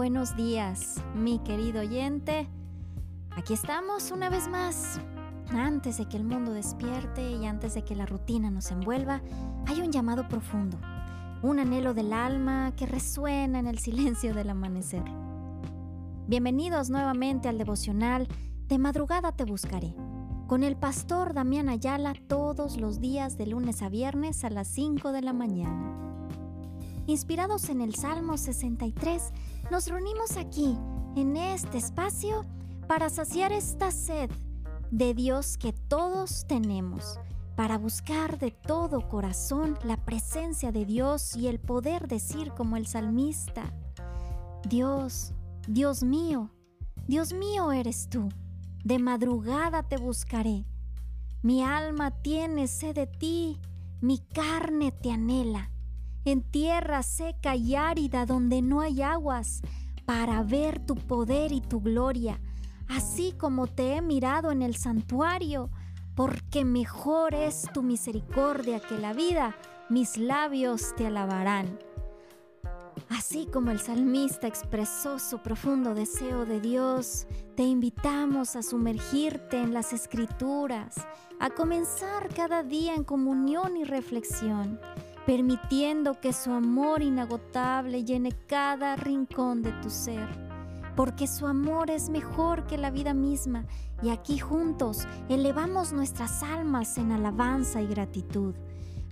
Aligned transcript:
buenos 0.00 0.34
días, 0.34 0.94
mi 1.14 1.40
querido 1.40 1.82
oyente. 1.82 2.48
Aquí 3.36 3.52
estamos 3.52 4.10
una 4.10 4.30
vez 4.30 4.48
más. 4.48 4.98
Antes 5.50 5.98
de 5.98 6.06
que 6.06 6.16
el 6.16 6.24
mundo 6.24 6.54
despierte 6.54 7.32
y 7.32 7.44
antes 7.44 7.74
de 7.74 7.84
que 7.84 7.94
la 7.94 8.06
rutina 8.06 8.50
nos 8.50 8.70
envuelva, 8.70 9.20
hay 9.66 9.82
un 9.82 9.92
llamado 9.92 10.26
profundo, 10.26 10.78
un 11.42 11.58
anhelo 11.58 11.92
del 11.92 12.14
alma 12.14 12.72
que 12.76 12.86
resuena 12.86 13.58
en 13.58 13.66
el 13.66 13.78
silencio 13.78 14.32
del 14.32 14.48
amanecer. 14.48 15.04
Bienvenidos 16.26 16.88
nuevamente 16.88 17.50
al 17.50 17.58
devocional 17.58 18.26
De 18.68 18.78
madrugada 18.78 19.32
te 19.32 19.44
buscaré, 19.44 19.94
con 20.46 20.64
el 20.64 20.76
pastor 20.76 21.34
Damián 21.34 21.68
Ayala 21.68 22.14
todos 22.26 22.80
los 22.80 23.00
días 23.00 23.36
de 23.36 23.48
lunes 23.48 23.82
a 23.82 23.90
viernes 23.90 24.44
a 24.44 24.48
las 24.48 24.68
5 24.68 25.12
de 25.12 25.20
la 25.20 25.34
mañana. 25.34 26.00
Inspirados 27.06 27.68
en 27.70 27.80
el 27.80 27.96
Salmo 27.96 28.36
63, 28.36 29.32
nos 29.70 29.86
reunimos 29.86 30.36
aquí, 30.36 30.76
en 31.16 31.36
este 31.36 31.78
espacio, 31.78 32.44
para 32.88 33.08
saciar 33.08 33.52
esta 33.52 33.90
sed 33.92 34.30
de 34.90 35.14
Dios 35.14 35.56
que 35.56 35.72
todos 35.72 36.44
tenemos, 36.46 37.20
para 37.54 37.78
buscar 37.78 38.38
de 38.38 38.50
todo 38.50 39.08
corazón 39.08 39.78
la 39.84 39.96
presencia 40.04 40.72
de 40.72 40.84
Dios 40.84 41.36
y 41.36 41.46
el 41.46 41.60
poder 41.60 42.08
decir 42.08 42.52
como 42.52 42.76
el 42.76 42.86
salmista, 42.86 43.72
Dios, 44.68 45.34
Dios 45.68 46.02
mío, 46.02 46.50
Dios 47.06 47.32
mío 47.32 47.70
eres 47.70 48.08
tú, 48.08 48.28
de 48.84 48.98
madrugada 48.98 49.84
te 49.84 49.98
buscaré, 49.98 50.66
mi 51.42 51.62
alma 51.62 52.10
tiene 52.22 52.66
sed 52.66 52.96
de 52.96 53.06
ti, 53.06 53.60
mi 54.00 54.18
carne 54.18 54.90
te 54.90 55.12
anhela 55.12 55.70
en 56.24 56.42
tierra 56.42 57.02
seca 57.02 57.56
y 57.56 57.74
árida 57.74 58.26
donde 58.26 58.62
no 58.62 58.80
hay 58.80 59.02
aguas, 59.02 59.62
para 60.04 60.42
ver 60.42 60.84
tu 60.84 60.96
poder 60.96 61.52
y 61.52 61.60
tu 61.60 61.80
gloria, 61.80 62.40
así 62.88 63.32
como 63.38 63.68
te 63.68 63.94
he 63.94 64.02
mirado 64.02 64.50
en 64.50 64.60
el 64.60 64.74
santuario, 64.74 65.70
porque 66.16 66.64
mejor 66.64 67.32
es 67.32 67.68
tu 67.72 67.82
misericordia 67.82 68.80
que 68.80 68.98
la 68.98 69.12
vida, 69.12 69.54
mis 69.88 70.16
labios 70.16 70.94
te 70.96 71.06
alabarán. 71.06 71.78
Así 73.08 73.46
como 73.46 73.70
el 73.70 73.78
salmista 73.78 74.46
expresó 74.46 75.18
su 75.18 75.38
profundo 75.38 75.94
deseo 75.94 76.44
de 76.44 76.60
Dios, 76.60 77.26
te 77.56 77.62
invitamos 77.62 78.56
a 78.56 78.62
sumergirte 78.62 79.60
en 79.60 79.72
las 79.72 79.92
escrituras, 79.92 80.96
a 81.38 81.50
comenzar 81.50 82.28
cada 82.34 82.62
día 82.62 82.94
en 82.94 83.04
comunión 83.04 83.76
y 83.76 83.84
reflexión 83.84 84.80
permitiendo 85.30 86.18
que 86.18 86.32
su 86.32 86.50
amor 86.50 87.02
inagotable 87.02 88.04
llene 88.04 88.32
cada 88.48 88.96
rincón 88.96 89.62
de 89.62 89.70
tu 89.74 89.88
ser, 89.88 90.26
porque 90.96 91.28
su 91.28 91.46
amor 91.46 91.88
es 91.88 92.10
mejor 92.10 92.66
que 92.66 92.76
la 92.76 92.90
vida 92.90 93.14
misma 93.14 93.64
y 94.02 94.08
aquí 94.08 94.40
juntos 94.40 95.06
elevamos 95.28 95.92
nuestras 95.92 96.42
almas 96.42 96.98
en 96.98 97.12
alabanza 97.12 97.80
y 97.80 97.86
gratitud. 97.86 98.56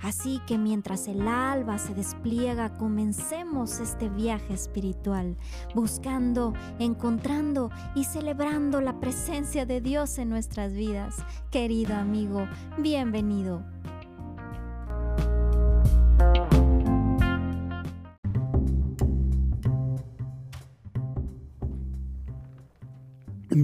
Así 0.03 0.41
que 0.49 0.59
mientras 0.59 1.07
el 1.07 1.29
alba 1.29 1.79
se 1.79 1.95
despliega, 1.95 2.77
comencemos 2.79 3.79
este 3.79 4.09
viaje 4.09 4.55
espiritual, 4.55 5.37
buscando, 5.73 6.53
encontrando 6.81 7.71
y 7.95 8.03
celebrando 8.03 8.81
la 8.81 8.99
presencia 8.99 9.67
de 9.67 9.81
Dios 9.81 10.19
en 10.19 10.31
nuestras 10.31 10.73
vidas. 10.73 11.15
Querido 11.53 11.95
amigo, 11.95 12.49
bienvenido. 12.77 13.63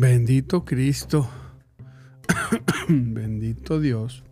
Bendito 0.04 0.66
Cristo, 0.66 1.30
bendito 2.90 3.80
Dios. 3.80 4.22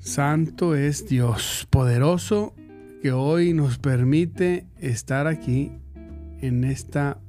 Santo 0.00 0.74
es 0.74 1.06
Dios, 1.06 1.68
poderoso, 1.70 2.52
que 3.02 3.12
hoy 3.12 3.52
nos 3.52 3.78
permite 3.78 4.66
estar 4.80 5.28
aquí 5.28 5.70
en 6.40 6.64
esta 6.64 7.20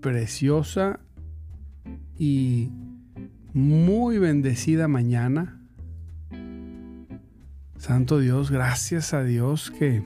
preciosa 0.00 1.00
y 2.18 2.70
muy 3.52 4.16
bendecida 4.16 4.88
mañana. 4.88 5.60
Santo 7.76 8.20
Dios, 8.20 8.50
gracias 8.50 9.12
a 9.12 9.22
Dios 9.22 9.70
que, 9.70 10.02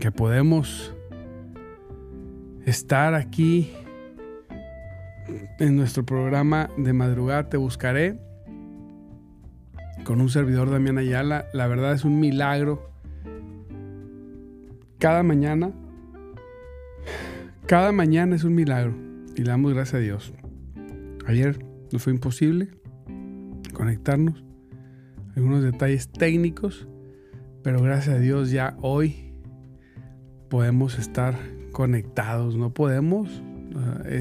que 0.00 0.10
podemos 0.10 0.94
estar 2.66 3.14
aquí 3.14 3.72
en 5.58 5.76
nuestro 5.76 6.04
programa 6.04 6.68
de 6.76 6.92
madrugada 6.92 7.48
Te 7.48 7.56
Buscaré 7.56 8.18
con 10.04 10.20
un 10.20 10.28
servidor 10.28 10.70
Damián 10.70 10.98
Ayala. 10.98 11.46
La 11.52 11.66
verdad 11.66 11.92
es 11.92 12.04
un 12.04 12.20
milagro. 12.20 12.90
Cada 14.98 15.22
mañana, 15.22 15.72
cada 17.66 17.92
mañana 17.92 18.36
es 18.36 18.44
un 18.44 18.54
milagro 18.54 18.94
y 19.36 19.42
le 19.42 19.50
damos 19.50 19.74
gracias 19.74 19.94
a 19.94 19.98
Dios. 19.98 20.32
Ayer 21.26 21.64
no 21.92 21.98
fue 21.98 22.12
imposible 22.12 22.68
conectarnos, 23.72 24.44
algunos 25.36 25.62
detalles 25.62 26.10
técnicos, 26.10 26.88
pero 27.62 27.80
gracias 27.82 28.16
a 28.16 28.18
Dios 28.18 28.50
ya 28.50 28.76
hoy 28.80 29.32
podemos 30.48 30.98
estar 30.98 31.34
conectados, 31.72 32.56
no 32.56 32.72
podemos. 32.72 33.42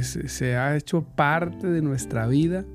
se 0.02 0.56
ha 0.56 0.76
hecho 0.76 1.04
parte 1.04 1.68
de 1.68 1.82
nuestra 1.82 2.28
vida 2.28 2.66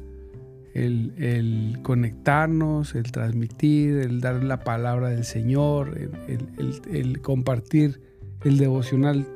el, 0.77 1.79
conectarnos, 1.83 2.95
el 2.95 3.11
transmitir, 3.11 3.97
el 3.97 4.21
dar 4.21 4.43
la 4.45 4.61
palabra 4.61 5.09
del 5.09 5.25
Señor, 5.25 5.99
el, 6.29 7.21
compartir 7.23 8.01
el 8.45 8.59
devocional, 8.59 9.27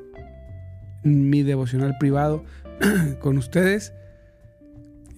mi 1.02 1.42
devocional 1.42 1.96
privado 1.98 2.44
con 3.20 3.38
ustedes. 3.38 3.94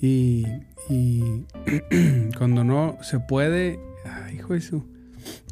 Y, 0.00 0.46
cuando 2.38 2.64
no 2.64 2.98
se 3.02 3.20
puede, 3.20 3.80
hijo 4.32 4.54
eso, 4.54 4.84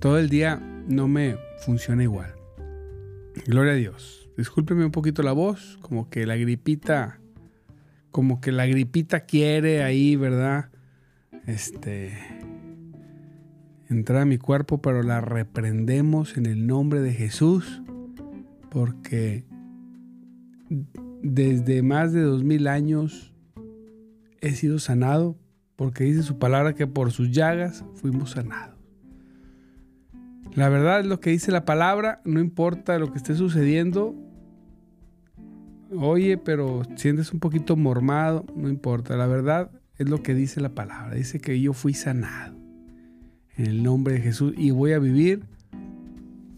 todo 0.00 0.18
el 0.18 0.28
día 0.28 0.60
no 0.88 1.08
me 1.08 1.36
funciona 1.64 2.02
igual. 2.02 2.34
Gloria 3.46 3.72
a 3.72 3.76
Dios. 3.76 4.19
Discúlpeme 4.40 4.86
un 4.86 4.90
poquito 4.90 5.22
la 5.22 5.32
voz, 5.32 5.78
como 5.82 6.08
que 6.08 6.24
la 6.24 6.34
gripita, 6.34 7.20
como 8.10 8.40
que 8.40 8.52
la 8.52 8.64
gripita 8.64 9.20
quiere 9.20 9.82
ahí, 9.82 10.16
¿verdad? 10.16 10.70
Este, 11.46 12.16
entrar 13.90 14.22
a 14.22 14.24
mi 14.24 14.38
cuerpo, 14.38 14.80
pero 14.80 15.02
la 15.02 15.20
reprendemos 15.20 16.38
en 16.38 16.46
el 16.46 16.66
nombre 16.66 17.02
de 17.02 17.12
Jesús, 17.12 17.82
porque 18.70 19.44
desde 21.20 21.82
más 21.82 22.14
de 22.14 22.22
dos 22.22 22.42
mil 22.42 22.66
años 22.66 23.34
he 24.40 24.52
sido 24.52 24.78
sanado, 24.78 25.36
porque 25.76 26.04
dice 26.04 26.22
su 26.22 26.38
palabra 26.38 26.74
que 26.74 26.86
por 26.86 27.12
sus 27.12 27.30
llagas 27.30 27.84
fuimos 27.92 28.30
sanados. 28.30 28.78
La 30.54 30.70
verdad 30.70 31.00
es 31.00 31.06
lo 31.06 31.20
que 31.20 31.28
dice 31.28 31.52
la 31.52 31.66
palabra, 31.66 32.22
no 32.24 32.40
importa 32.40 32.98
lo 32.98 33.12
que 33.12 33.18
esté 33.18 33.34
sucediendo, 33.34 34.16
Oye, 35.96 36.38
pero 36.38 36.82
sientes 36.94 37.32
un 37.32 37.40
poquito 37.40 37.76
mormado, 37.76 38.46
no 38.54 38.68
importa. 38.68 39.16
La 39.16 39.26
verdad 39.26 39.70
es 39.98 40.08
lo 40.08 40.22
que 40.22 40.34
dice 40.34 40.60
la 40.60 40.70
palabra. 40.70 41.14
Dice 41.16 41.40
que 41.40 41.60
yo 41.60 41.72
fui 41.72 41.94
sanado 41.94 42.56
en 43.56 43.66
el 43.66 43.82
nombre 43.82 44.14
de 44.14 44.20
Jesús 44.20 44.54
y 44.56 44.70
voy 44.70 44.92
a 44.92 45.00
vivir 45.00 45.44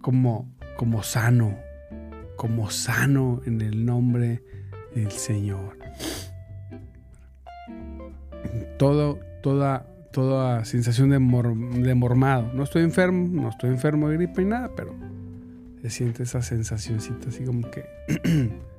como, 0.02 0.52
como 0.76 1.02
sano, 1.02 1.56
como 2.36 2.70
sano 2.70 3.40
en 3.46 3.62
el 3.62 3.86
nombre 3.86 4.42
del 4.94 5.10
Señor. 5.10 5.78
Todo, 8.78 9.18
toda, 9.42 9.86
toda 10.12 10.66
sensación 10.66 11.08
de, 11.08 11.18
de 11.80 11.94
mormado. 11.94 12.52
No 12.52 12.64
estoy 12.64 12.82
enfermo, 12.82 13.28
no 13.28 13.48
estoy 13.48 13.70
enfermo 13.70 14.10
de 14.10 14.16
gripe 14.18 14.42
ni 14.42 14.50
nada, 14.50 14.70
pero 14.76 14.94
se 15.80 15.88
siente 15.88 16.24
esa 16.24 16.42
sensacióncita 16.42 17.30
así 17.30 17.44
como 17.44 17.70
que 17.70 17.84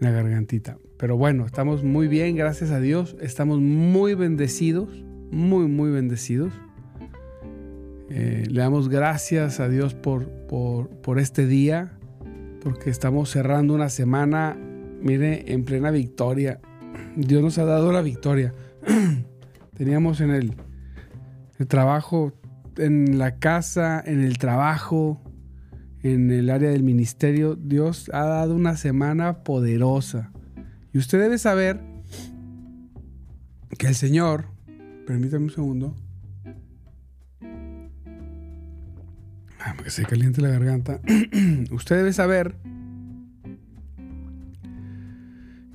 la 0.00 0.10
gargantita. 0.10 0.78
Pero 0.96 1.16
bueno, 1.16 1.46
estamos 1.46 1.84
muy 1.84 2.08
bien, 2.08 2.36
gracias 2.36 2.70
a 2.70 2.80
Dios. 2.80 3.16
Estamos 3.20 3.60
muy 3.60 4.14
bendecidos, 4.14 5.04
muy, 5.30 5.66
muy 5.66 5.90
bendecidos. 5.90 6.52
Eh, 8.10 8.44
le 8.48 8.60
damos 8.60 8.88
gracias 8.88 9.60
a 9.60 9.68
Dios 9.68 9.94
por, 9.94 10.28
por, 10.48 11.18
este 11.18 11.46
día, 11.46 11.98
porque 12.62 12.90
estamos 12.90 13.30
cerrando 13.30 13.74
una 13.74 13.90
semana, 13.90 14.56
mire, 15.02 15.52
en 15.52 15.64
plena 15.64 15.90
victoria. 15.90 16.60
Dios 17.16 17.42
nos 17.42 17.58
ha 17.58 17.64
dado 17.64 17.92
la 17.92 18.00
victoria. 18.00 18.54
Teníamos 19.76 20.20
en 20.20 20.30
el, 20.30 20.54
el 21.58 21.66
trabajo, 21.66 22.32
en 22.76 23.18
la 23.18 23.38
casa, 23.38 24.02
en 24.04 24.20
el 24.20 24.38
trabajo, 24.38 25.20
en 26.02 26.30
el 26.30 26.50
área 26.50 26.70
del 26.70 26.82
ministerio, 26.82 27.56
Dios 27.56 28.10
ha 28.12 28.24
dado 28.24 28.54
una 28.54 28.76
semana 28.76 29.42
poderosa. 29.42 30.32
Y 30.92 30.98
usted 30.98 31.20
debe 31.20 31.38
saber 31.38 31.80
que 33.76 33.88
el 33.88 33.94
Señor, 33.94 34.46
permítame 35.06 35.44
un 35.44 35.50
segundo, 35.50 35.96
ah, 39.60 39.76
que 39.82 39.90
se 39.90 40.04
caliente 40.04 40.40
la 40.40 40.48
garganta, 40.48 41.00
usted 41.70 41.96
debe 41.96 42.12
saber 42.12 42.56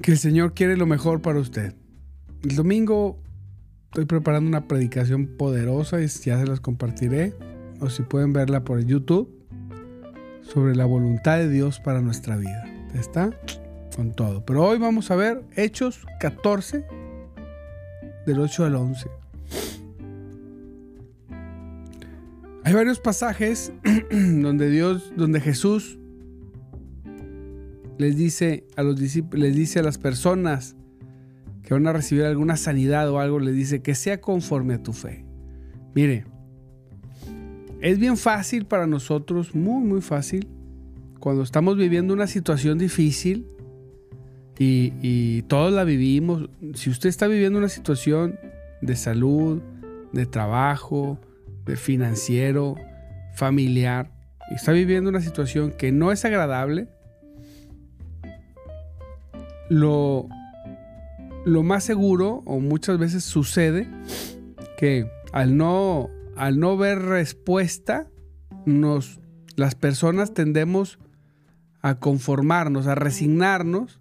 que 0.01 0.11
el 0.11 0.17
Señor 0.17 0.53
quiere 0.53 0.75
lo 0.77 0.85
mejor 0.85 1.21
para 1.21 1.39
usted. 1.39 1.75
El 2.43 2.55
domingo 2.55 3.21
estoy 3.85 4.05
preparando 4.05 4.49
una 4.49 4.67
predicación 4.67 5.27
poderosa 5.37 6.01
y 6.01 6.07
ya 6.07 6.39
se 6.39 6.45
las 6.45 6.59
compartiré, 6.59 7.35
o 7.79 7.89
si 7.89 8.03
pueden 8.03 8.33
verla 8.33 8.63
por 8.63 8.83
YouTube, 8.83 9.42
sobre 10.43 10.75
la 10.75 10.85
voluntad 10.85 11.37
de 11.37 11.49
Dios 11.49 11.79
para 11.79 12.01
nuestra 12.01 12.35
vida. 12.35 12.65
¿Está? 12.93 13.31
Con 13.95 14.13
todo. 14.13 14.45
Pero 14.45 14.65
hoy 14.65 14.77
vamos 14.77 15.11
a 15.11 15.15
ver 15.15 15.43
Hechos 15.55 16.05
14, 16.19 16.85
del 18.25 18.39
8 18.39 18.65
al 18.65 18.75
11. 18.75 19.09
Hay 22.65 22.73
varios 22.73 22.99
pasajes 22.99 23.73
donde 24.11 24.69
Dios, 24.69 25.13
donde 25.17 25.41
Jesús 25.41 25.99
les 27.97 28.17
dice 28.17 28.65
a 28.75 28.83
los 28.83 28.99
les 28.99 29.55
dice 29.55 29.79
a 29.79 29.83
las 29.83 29.97
personas 29.97 30.75
que 31.61 31.73
van 31.73 31.87
a 31.87 31.93
recibir 31.93 32.23
alguna 32.25 32.57
sanidad 32.57 33.09
o 33.09 33.19
algo, 33.19 33.39
les 33.39 33.55
dice 33.55 33.81
que 33.81 33.95
sea 33.95 34.21
conforme 34.21 34.75
a 34.75 34.83
tu 34.83 34.93
fe. 34.93 35.25
Mire, 35.93 36.25
es 37.83 37.99
bien 37.99 38.15
fácil 38.15 38.65
para 38.65 38.87
nosotros, 38.87 39.53
muy, 39.53 39.83
muy 39.85 39.99
fácil, 39.99 40.47
cuando 41.19 41.43
estamos 41.43 41.75
viviendo 41.75 42.13
una 42.13 42.27
situación 42.27 42.77
difícil 42.77 43.45
y, 44.57 45.41
todos 45.43 45.73
la 45.73 45.83
vivimos. 45.83 46.49
Si 46.75 46.89
usted 46.89 47.09
está 47.09 47.27
viviendo 47.27 47.59
una 47.59 47.67
situación 47.67 48.39
de 48.81 48.95
salud, 48.95 49.61
de 50.13 50.25
trabajo, 50.25 51.19
de 51.65 51.75
financiero, 51.75 52.75
familiar, 53.35 54.09
y 54.49 54.55
está 54.55 54.71
viviendo 54.71 55.09
una 55.09 55.19
situación 55.19 55.71
que 55.71 55.91
no 55.91 56.13
es 56.13 56.23
agradable, 56.23 56.87
lo, 59.67 60.29
lo 61.43 61.63
más 61.63 61.83
seguro, 61.83 62.43
o 62.45 62.61
muchas 62.61 62.97
veces 62.97 63.25
sucede, 63.25 63.89
que 64.77 65.05
al 65.33 65.57
no, 65.57 66.09
al 66.35 66.59
no 66.59 66.77
ver 66.77 66.99
respuesta, 66.99 68.09
nos, 68.65 69.19
las 69.55 69.75
personas 69.75 70.33
tendemos 70.33 70.99
a 71.81 71.99
conformarnos, 71.99 72.87
a 72.87 72.95
resignarnos 72.95 73.99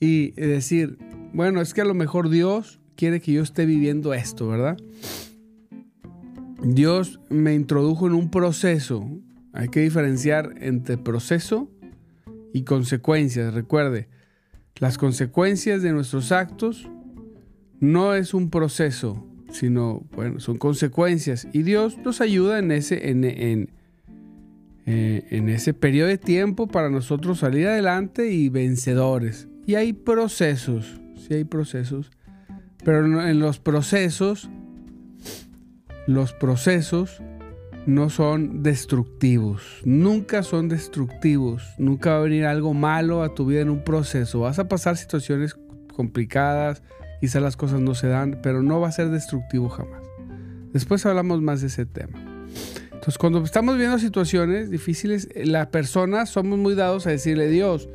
y 0.00 0.32
decir, 0.32 0.98
bueno, 1.32 1.60
es 1.60 1.72
que 1.72 1.80
a 1.80 1.84
lo 1.84 1.94
mejor 1.94 2.28
Dios 2.28 2.80
quiere 2.96 3.20
que 3.20 3.32
yo 3.32 3.42
esté 3.42 3.66
viviendo 3.66 4.12
esto, 4.14 4.48
¿verdad? 4.48 4.76
Dios 6.62 7.20
me 7.28 7.54
introdujo 7.54 8.06
en 8.06 8.14
un 8.14 8.30
proceso. 8.30 9.08
Hay 9.52 9.68
que 9.68 9.80
diferenciar 9.80 10.54
entre 10.58 10.98
proceso 10.98 11.70
y 12.52 12.62
consecuencias. 12.62 13.54
Recuerde, 13.54 14.08
las 14.76 14.98
consecuencias 14.98 15.82
de 15.82 15.92
nuestros 15.92 16.32
actos 16.32 16.88
no 17.80 18.14
es 18.14 18.34
un 18.34 18.50
proceso, 18.50 19.26
sino, 19.52 20.04
bueno, 20.12 20.40
son 20.40 20.58
consecuencias. 20.58 21.46
Y 21.52 21.62
Dios 21.62 21.98
nos 21.98 22.20
ayuda 22.20 22.58
en 22.58 22.72
ese, 22.72 23.10
en, 23.10 23.24
en, 23.24 23.70
eh, 24.86 25.24
en 25.30 25.48
ese 25.48 25.74
periodo 25.74 26.08
de 26.08 26.18
tiempo 26.18 26.66
para 26.66 26.90
nosotros 26.90 27.38
salir 27.38 27.68
adelante 27.68 28.32
y 28.32 28.48
vencedores. 28.48 29.48
Y 29.66 29.76
hay 29.76 29.92
procesos, 29.92 31.00
sí 31.16 31.34
hay 31.34 31.44
procesos, 31.44 32.10
pero 32.84 33.28
en 33.28 33.38
los 33.38 33.60
procesos, 33.60 34.50
los 36.06 36.32
procesos 36.32 37.22
no 37.86 38.10
son 38.10 38.62
destructivos. 38.62 39.80
Nunca 39.84 40.42
son 40.42 40.68
destructivos. 40.68 41.74
Nunca 41.78 42.10
va 42.10 42.16
a 42.18 42.22
venir 42.22 42.44
algo 42.46 42.74
malo 42.74 43.22
a 43.22 43.34
tu 43.34 43.46
vida 43.46 43.60
en 43.60 43.70
un 43.70 43.84
proceso. 43.84 44.40
Vas 44.40 44.58
a 44.58 44.68
pasar 44.68 44.96
situaciones 44.96 45.56
complicadas, 45.94 46.82
quizás 47.22 47.40
las 47.40 47.56
cosas 47.56 47.80
no 47.80 47.94
se 47.94 48.08
dan, 48.08 48.40
pero 48.42 48.62
no 48.62 48.80
va 48.80 48.88
a 48.88 48.92
ser 48.92 49.08
destructivo 49.08 49.68
jamás. 49.68 50.02
Después 50.72 51.06
hablamos 51.06 51.40
más 51.40 51.60
de 51.60 51.68
ese 51.68 51.86
tema. 51.86 52.18
Entonces, 52.86 53.16
cuando 53.16 53.42
estamos 53.44 53.78
viendo 53.78 54.00
situaciones 54.00 54.70
difíciles, 54.70 55.28
las 55.34 55.68
personas 55.68 56.30
somos 56.30 56.58
muy 56.58 56.74
dados 56.74 57.06
a 57.06 57.10
decirle, 57.10 57.48
Dios, 57.48 57.88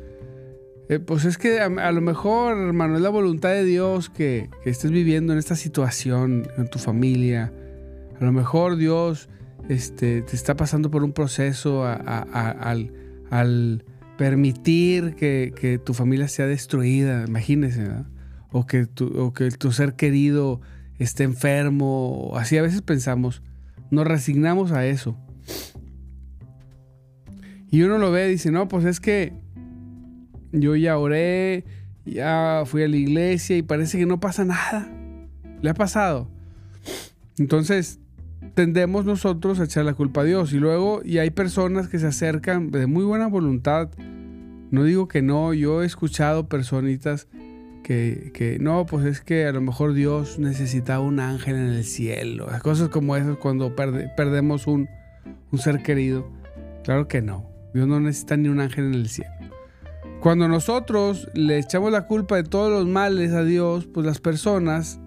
eh, 0.88 0.98
pues 0.98 1.26
es 1.26 1.36
que 1.36 1.60
a, 1.60 1.92
lo 1.92 2.00
mejor, 2.00 2.56
hermano, 2.56 2.96
es 2.96 3.02
la 3.02 3.10
voluntad 3.10 3.50
de 3.50 3.64
Dios 3.64 4.08
que, 4.08 4.48
que 4.64 4.70
estés 4.70 4.90
viviendo 4.90 5.34
en 5.34 5.38
esta 5.38 5.56
situación, 5.56 6.48
en 6.56 6.66
tu 6.66 6.78
familia. 6.78 7.52
A 8.18 8.24
lo 8.24 8.32
mejor 8.32 8.76
Dios 8.76 9.28
este, 9.68 10.22
te 10.22 10.34
está 10.34 10.56
pasando 10.56 10.90
por 10.90 11.04
un 11.04 11.12
proceso 11.12 11.84
al, 11.84 12.92
permitir 14.16 15.14
que, 15.14 15.80
tu 15.84 15.92
familia 15.92 16.28
sea 16.28 16.46
destruida, 16.46 17.26
imagínese, 17.28 17.86
o, 18.50 18.66
que 18.66 18.86
tu, 18.86 19.32
que 19.32 19.50
tu 19.50 19.72
ser 19.72 19.94
querido 19.94 20.60
esté 20.98 21.24
enfermo, 21.24 22.32
así 22.36 22.56
a 22.56 22.62
veces 22.62 22.82
pensamos, 22.82 23.42
nos 23.90 24.06
resignamos 24.06 24.72
a 24.72 24.86
eso. 24.86 25.16
Y 27.70 27.82
uno 27.82 27.98
lo 27.98 28.10
ve 28.10 28.28
y 28.28 28.32
dice, 28.32 28.50
no, 28.50 28.68
pues 28.68 28.84
es 28.84 29.00
que 29.00 29.32
yo 30.52 30.74
ya 30.76 30.98
oré, 30.98 31.64
ya 32.04 32.62
fui 32.66 32.82
a 32.82 32.88
la 32.88 32.96
iglesia 32.96 33.56
y 33.56 33.62
parece 33.62 33.98
que 33.98 34.06
no 34.06 34.20
pasa 34.20 34.44
nada. 34.44 34.90
Le 35.60 35.70
ha 35.70 35.74
pasado. 35.74 36.30
Entonces, 37.38 38.00
tendemos 38.54 39.04
nosotros 39.04 39.60
a 39.60 39.64
echar 39.64 39.84
la 39.84 39.94
culpa 39.94 40.22
a 40.22 40.24
Dios. 40.24 40.52
Y 40.52 40.58
luego, 40.58 41.02
y 41.04 41.18
hay 41.18 41.30
personas 41.30 41.88
que 41.88 41.98
se 41.98 42.06
acercan 42.06 42.70
de 42.70 42.86
muy 42.86 43.04
buena 43.04 43.26
voluntad. 43.26 43.90
No 44.70 44.84
digo 44.84 45.08
que 45.08 45.22
no, 45.22 45.52
yo 45.52 45.82
he 45.82 45.86
escuchado 45.86 46.48
personitas 46.48 47.28
que, 47.88 48.58
no, 48.60 48.84
pues 48.84 49.06
es 49.06 49.22
que 49.22 49.46
a 49.46 49.52
lo 49.52 49.62
mejor 49.62 49.94
Dios 49.94 50.38
necesitaba 50.38 51.00
un 51.00 51.20
ángel 51.20 51.56
en 51.56 51.68
el 51.68 51.84
cielo. 51.84 52.46
Cosas 52.62 52.90
como 52.90 53.16
esas 53.16 53.38
cuando 53.38 53.74
perdemos 53.74 54.66
un, 54.66 54.90
un 55.50 55.58
ser 55.58 55.82
querido. 55.82 56.30
Claro 56.84 57.08
que 57.08 57.22
no. 57.22 57.48
Dios 57.72 57.88
no 57.88 57.98
necesita 57.98 58.36
ni 58.36 58.48
un 58.48 58.60
ángel 58.60 58.86
en 58.86 58.94
el 58.94 59.08
cielo. 59.08 59.32
Cuando 60.20 60.48
nosotros 60.48 61.30
le 61.32 61.58
echamos 61.58 61.90
la 61.90 62.06
culpa 62.06 62.36
de 62.36 62.44
todos 62.44 62.70
los 62.70 62.86
males 62.86 63.32
a 63.32 63.42
Dios, 63.42 63.86
pues 63.86 64.04
las 64.04 64.20
personas 64.20 65.00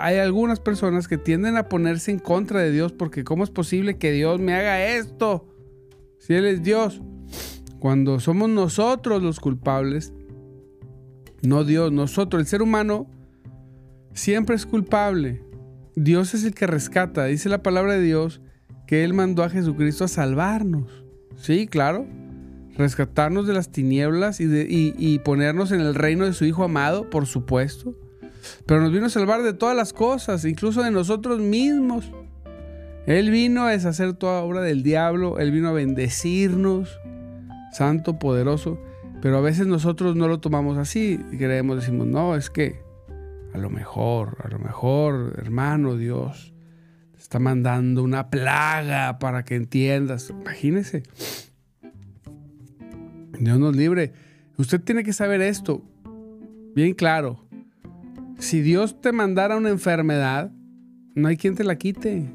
hay 0.00 0.18
algunas 0.18 0.60
personas 0.60 1.06
que 1.08 1.16
tienden 1.16 1.56
a 1.56 1.68
ponerse 1.68 2.10
en 2.10 2.18
contra 2.18 2.60
de 2.60 2.70
Dios 2.72 2.92
porque 2.92 3.24
¿cómo 3.24 3.44
es 3.44 3.50
posible 3.50 3.96
que 3.96 4.12
Dios 4.12 4.40
me 4.40 4.52
haga 4.54 4.84
esto? 4.84 5.46
Si 6.18 6.34
Él 6.34 6.44
es 6.44 6.62
Dios. 6.62 7.00
Cuando 7.78 8.18
somos 8.18 8.48
nosotros 8.48 9.22
los 9.22 9.40
culpables, 9.40 10.12
no 11.44 11.64
Dios, 11.64 11.92
nosotros, 11.92 12.40
el 12.40 12.46
ser 12.46 12.62
humano, 12.62 13.06
siempre 14.12 14.56
es 14.56 14.66
culpable. 14.66 15.42
Dios 15.96 16.34
es 16.34 16.44
el 16.44 16.54
que 16.54 16.66
rescata. 16.66 17.24
Dice 17.26 17.48
la 17.48 17.62
palabra 17.62 17.94
de 17.94 18.02
Dios 18.02 18.40
que 18.86 19.04
Él 19.04 19.14
mandó 19.14 19.42
a 19.42 19.50
Jesucristo 19.50 20.04
a 20.04 20.08
salvarnos. 20.08 21.04
Sí, 21.36 21.66
claro. 21.66 22.06
Rescatarnos 22.76 23.46
de 23.46 23.54
las 23.54 23.70
tinieblas 23.70 24.40
y, 24.40 25.18
ponernos 25.24 25.70
en 25.72 25.80
el 25.80 25.94
reino 25.94 26.24
de 26.24 26.32
su 26.32 26.44
Hijo 26.44 26.64
amado, 26.64 27.08
por 27.10 27.26
supuesto. 27.26 27.94
Pero 28.66 28.80
nos 28.80 28.92
vino 28.92 29.06
a 29.06 29.10
salvar 29.10 29.42
de 29.42 29.52
todas 29.52 29.76
las 29.76 29.92
cosas, 29.92 30.44
incluso 30.44 30.82
de 30.82 30.90
nosotros 30.90 31.40
mismos. 31.40 32.10
Él 33.06 33.30
vino 33.30 33.64
a 33.64 33.70
deshacer 33.70 34.14
toda 34.14 34.42
obra 34.42 34.60
del 34.62 34.82
diablo, 34.82 35.38
Él 35.38 35.50
vino 35.50 35.68
a 35.68 35.72
bendecirnos, 35.72 36.98
santo, 37.72 38.18
poderoso. 38.18 38.78
Pero 39.24 39.38
a 39.38 39.40
veces 39.40 39.66
nosotros 39.66 40.16
no 40.16 40.28
lo 40.28 40.40
tomamos 40.40 40.76
así 40.76 41.18
creemos, 41.30 41.76
decimos, 41.80 42.06
no, 42.06 42.36
es 42.36 42.50
que 42.50 42.82
a 43.54 43.58
lo 43.58 43.70
mejor, 43.70 44.36
a 44.44 44.48
lo 44.48 44.58
mejor, 44.58 45.36
hermano 45.38 45.96
Dios, 45.96 46.52
te 47.12 47.20
está 47.20 47.38
mandando 47.38 48.02
una 48.02 48.28
plaga 48.28 49.18
para 49.18 49.46
que 49.46 49.54
entiendas. 49.54 50.28
Imagínese. 50.28 51.04
Dios 53.38 53.58
nos 53.58 53.74
libre. 53.74 54.12
Usted 54.58 54.80
tiene 54.80 55.04
que 55.04 55.14
saber 55.14 55.40
esto, 55.40 55.82
bien 56.74 56.92
claro 56.92 57.44
si 58.38 58.60
Dios 58.60 59.00
te 59.00 59.12
mandara 59.12 59.56
una 59.56 59.70
enfermedad, 59.70 60.50
no 61.14 61.28
hay 61.28 61.36
quien 61.36 61.54
te 61.54 61.64
la 61.64 61.76
quite. 61.76 62.28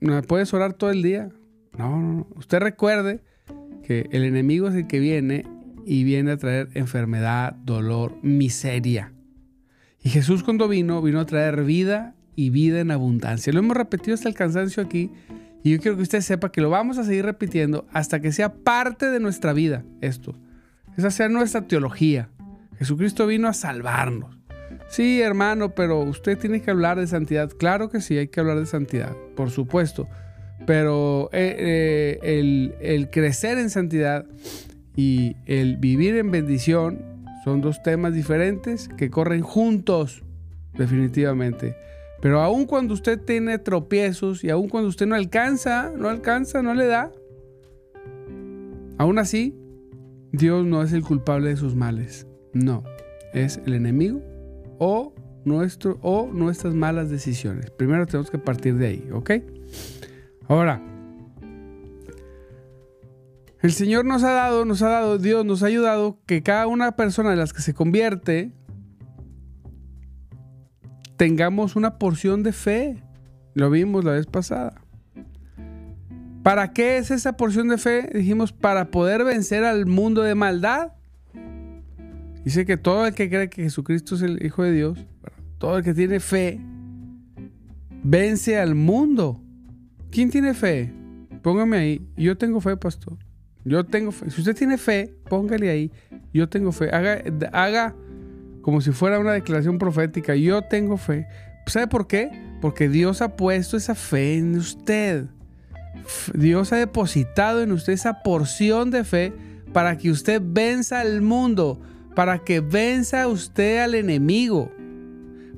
No 0.00 0.20
puedes 0.22 0.52
orar 0.52 0.74
todo 0.74 0.90
el 0.90 1.02
día. 1.02 1.30
No, 1.78 2.00
no, 2.00 2.12
no. 2.12 2.26
Usted 2.36 2.58
recuerde 2.58 3.22
que 3.82 4.08
el 4.12 4.24
enemigo 4.24 4.68
es 4.68 4.74
el 4.74 4.86
que 4.86 4.98
viene 4.98 5.46
y 5.86 6.04
viene 6.04 6.32
a 6.32 6.36
traer 6.36 6.68
enfermedad, 6.74 7.54
dolor, 7.54 8.18
miseria. 8.22 9.12
Y 10.02 10.10
Jesús 10.10 10.42
cuando 10.42 10.68
vino, 10.68 11.00
vino 11.00 11.20
a 11.20 11.26
traer 11.26 11.64
vida 11.64 12.14
y 12.36 12.50
vida 12.50 12.80
en 12.80 12.90
abundancia. 12.90 13.52
Lo 13.52 13.60
hemos 13.60 13.76
repetido 13.76 14.14
hasta 14.14 14.28
el 14.28 14.34
cansancio 14.34 14.82
aquí 14.82 15.10
Y 15.62 15.70
yo 15.70 15.80
quiero 15.80 15.96
que 15.96 16.02
usted 16.02 16.20
sepa 16.20 16.52
que 16.52 16.60
lo 16.60 16.68
vamos 16.68 16.98
a 16.98 17.04
seguir 17.04 17.24
repitiendo 17.24 17.86
hasta 17.92 18.20
que 18.20 18.32
sea 18.32 18.52
parte 18.52 19.10
de 19.10 19.18
nuestra 19.18 19.54
vida 19.54 19.82
esto. 20.02 20.38
Esa 20.96 21.10
sea 21.10 21.28
nuestra 21.28 21.66
teología. 21.66 22.28
Jesucristo 22.78 23.26
vino 23.26 23.48
a 23.48 23.54
salvarnos. 23.54 24.36
Sí, 24.88 25.22
hermano, 25.22 25.74
pero 25.74 26.00
usted 26.00 26.38
tiene 26.38 26.60
que 26.60 26.70
hablar 26.70 27.00
de 27.00 27.06
santidad. 27.06 27.50
Claro 27.50 27.88
que 27.88 28.00
sí, 28.00 28.18
hay 28.18 28.28
que 28.28 28.40
hablar 28.40 28.60
de 28.60 28.66
santidad, 28.66 29.16
por 29.34 29.50
supuesto. 29.50 30.06
Pero 30.66 31.30
eh, 31.32 31.56
eh, 31.58 32.38
el, 32.38 32.74
el 32.80 33.10
crecer 33.10 33.58
en 33.58 33.70
santidad 33.70 34.26
y 34.96 35.36
el 35.46 35.76
vivir 35.76 36.16
en 36.16 36.30
bendición 36.30 37.02
son 37.44 37.60
dos 37.60 37.82
temas 37.82 38.14
diferentes 38.14 38.88
que 38.88 39.10
corren 39.10 39.42
juntos, 39.42 40.22
definitivamente. 40.74 41.76
Pero 42.20 42.40
aun 42.40 42.64
cuando 42.64 42.94
usted 42.94 43.20
tiene 43.20 43.58
tropiezos 43.58 44.44
y 44.44 44.50
aun 44.50 44.68
cuando 44.68 44.88
usted 44.88 45.06
no 45.06 45.14
alcanza, 45.14 45.92
no 45.96 46.08
alcanza, 46.08 46.62
no 46.62 46.74
le 46.74 46.86
da, 46.86 47.12
aún 48.96 49.18
así, 49.18 49.54
Dios 50.32 50.64
no 50.64 50.82
es 50.82 50.92
el 50.92 51.02
culpable 51.02 51.50
de 51.50 51.56
sus 51.56 51.74
males. 51.74 52.26
No, 52.52 52.82
es 53.34 53.60
el 53.66 53.74
enemigo 53.74 54.22
o, 54.78 55.12
nuestro, 55.44 55.98
o 56.02 56.30
nuestras 56.32 56.74
malas 56.74 57.10
decisiones. 57.10 57.70
Primero 57.70 58.06
tenemos 58.06 58.30
que 58.30 58.38
partir 58.38 58.76
de 58.76 58.86
ahí, 58.86 59.08
¿ok? 59.12 59.32
Ahora, 60.48 60.82
el 63.64 63.72
Señor 63.72 64.04
nos 64.04 64.22
ha 64.24 64.30
dado, 64.30 64.66
nos 64.66 64.82
ha 64.82 64.90
dado, 64.90 65.16
Dios 65.16 65.42
nos 65.46 65.62
ha 65.62 65.68
ayudado 65.68 66.20
que 66.26 66.42
cada 66.42 66.66
una 66.66 66.96
persona 66.96 67.30
de 67.30 67.36
las 67.36 67.54
que 67.54 67.62
se 67.62 67.72
convierte 67.72 68.52
tengamos 71.16 71.74
una 71.74 71.98
porción 71.98 72.42
de 72.42 72.52
fe. 72.52 73.02
Lo 73.54 73.70
vimos 73.70 74.04
la 74.04 74.12
vez 74.12 74.26
pasada. 74.26 74.82
¿Para 76.42 76.74
qué 76.74 76.98
es 76.98 77.10
esa 77.10 77.38
porción 77.38 77.68
de 77.68 77.78
fe? 77.78 78.10
Dijimos, 78.12 78.52
para 78.52 78.90
poder 78.90 79.24
vencer 79.24 79.64
al 79.64 79.86
mundo 79.86 80.20
de 80.20 80.34
maldad. 80.34 80.92
Dice 82.44 82.66
que 82.66 82.76
todo 82.76 83.06
el 83.06 83.14
que 83.14 83.30
cree 83.30 83.48
que 83.48 83.62
Jesucristo 83.62 84.16
es 84.16 84.20
el 84.20 84.44
Hijo 84.44 84.62
de 84.62 84.72
Dios, 84.72 85.06
todo 85.56 85.78
el 85.78 85.84
que 85.84 85.94
tiene 85.94 86.20
fe, 86.20 86.60
vence 88.02 88.58
al 88.58 88.74
mundo. 88.74 89.40
¿Quién 90.10 90.28
tiene 90.28 90.52
fe? 90.52 90.92
Póngame 91.40 91.78
ahí. 91.78 92.06
Yo 92.14 92.36
tengo 92.36 92.60
fe, 92.60 92.76
pastor. 92.76 93.23
Yo 93.64 93.84
tengo 93.84 94.12
fe. 94.12 94.30
Si 94.30 94.40
usted 94.40 94.54
tiene 94.54 94.78
fe, 94.78 95.14
póngale 95.28 95.70
ahí. 95.70 95.90
Yo 96.32 96.48
tengo 96.48 96.72
fe. 96.72 96.90
Haga, 96.90 97.22
haga 97.52 97.94
como 98.60 98.80
si 98.80 98.92
fuera 98.92 99.18
una 99.18 99.32
declaración 99.32 99.78
profética. 99.78 100.34
Yo 100.34 100.62
tengo 100.62 100.96
fe. 100.96 101.26
¿Sabe 101.66 101.86
por 101.86 102.06
qué? 102.06 102.30
Porque 102.60 102.88
Dios 102.88 103.22
ha 103.22 103.36
puesto 103.36 103.76
esa 103.76 103.94
fe 103.94 104.36
en 104.36 104.56
usted. 104.56 105.26
Dios 106.34 106.72
ha 106.72 106.76
depositado 106.76 107.62
en 107.62 107.72
usted 107.72 107.94
esa 107.94 108.22
porción 108.22 108.90
de 108.90 109.04
fe 109.04 109.32
para 109.72 109.96
que 109.96 110.10
usted 110.10 110.42
venza 110.44 111.00
al 111.00 111.22
mundo, 111.22 111.80
para 112.14 112.38
que 112.38 112.60
venza 112.60 113.26
usted 113.28 113.82
al 113.82 113.94
enemigo, 113.94 114.70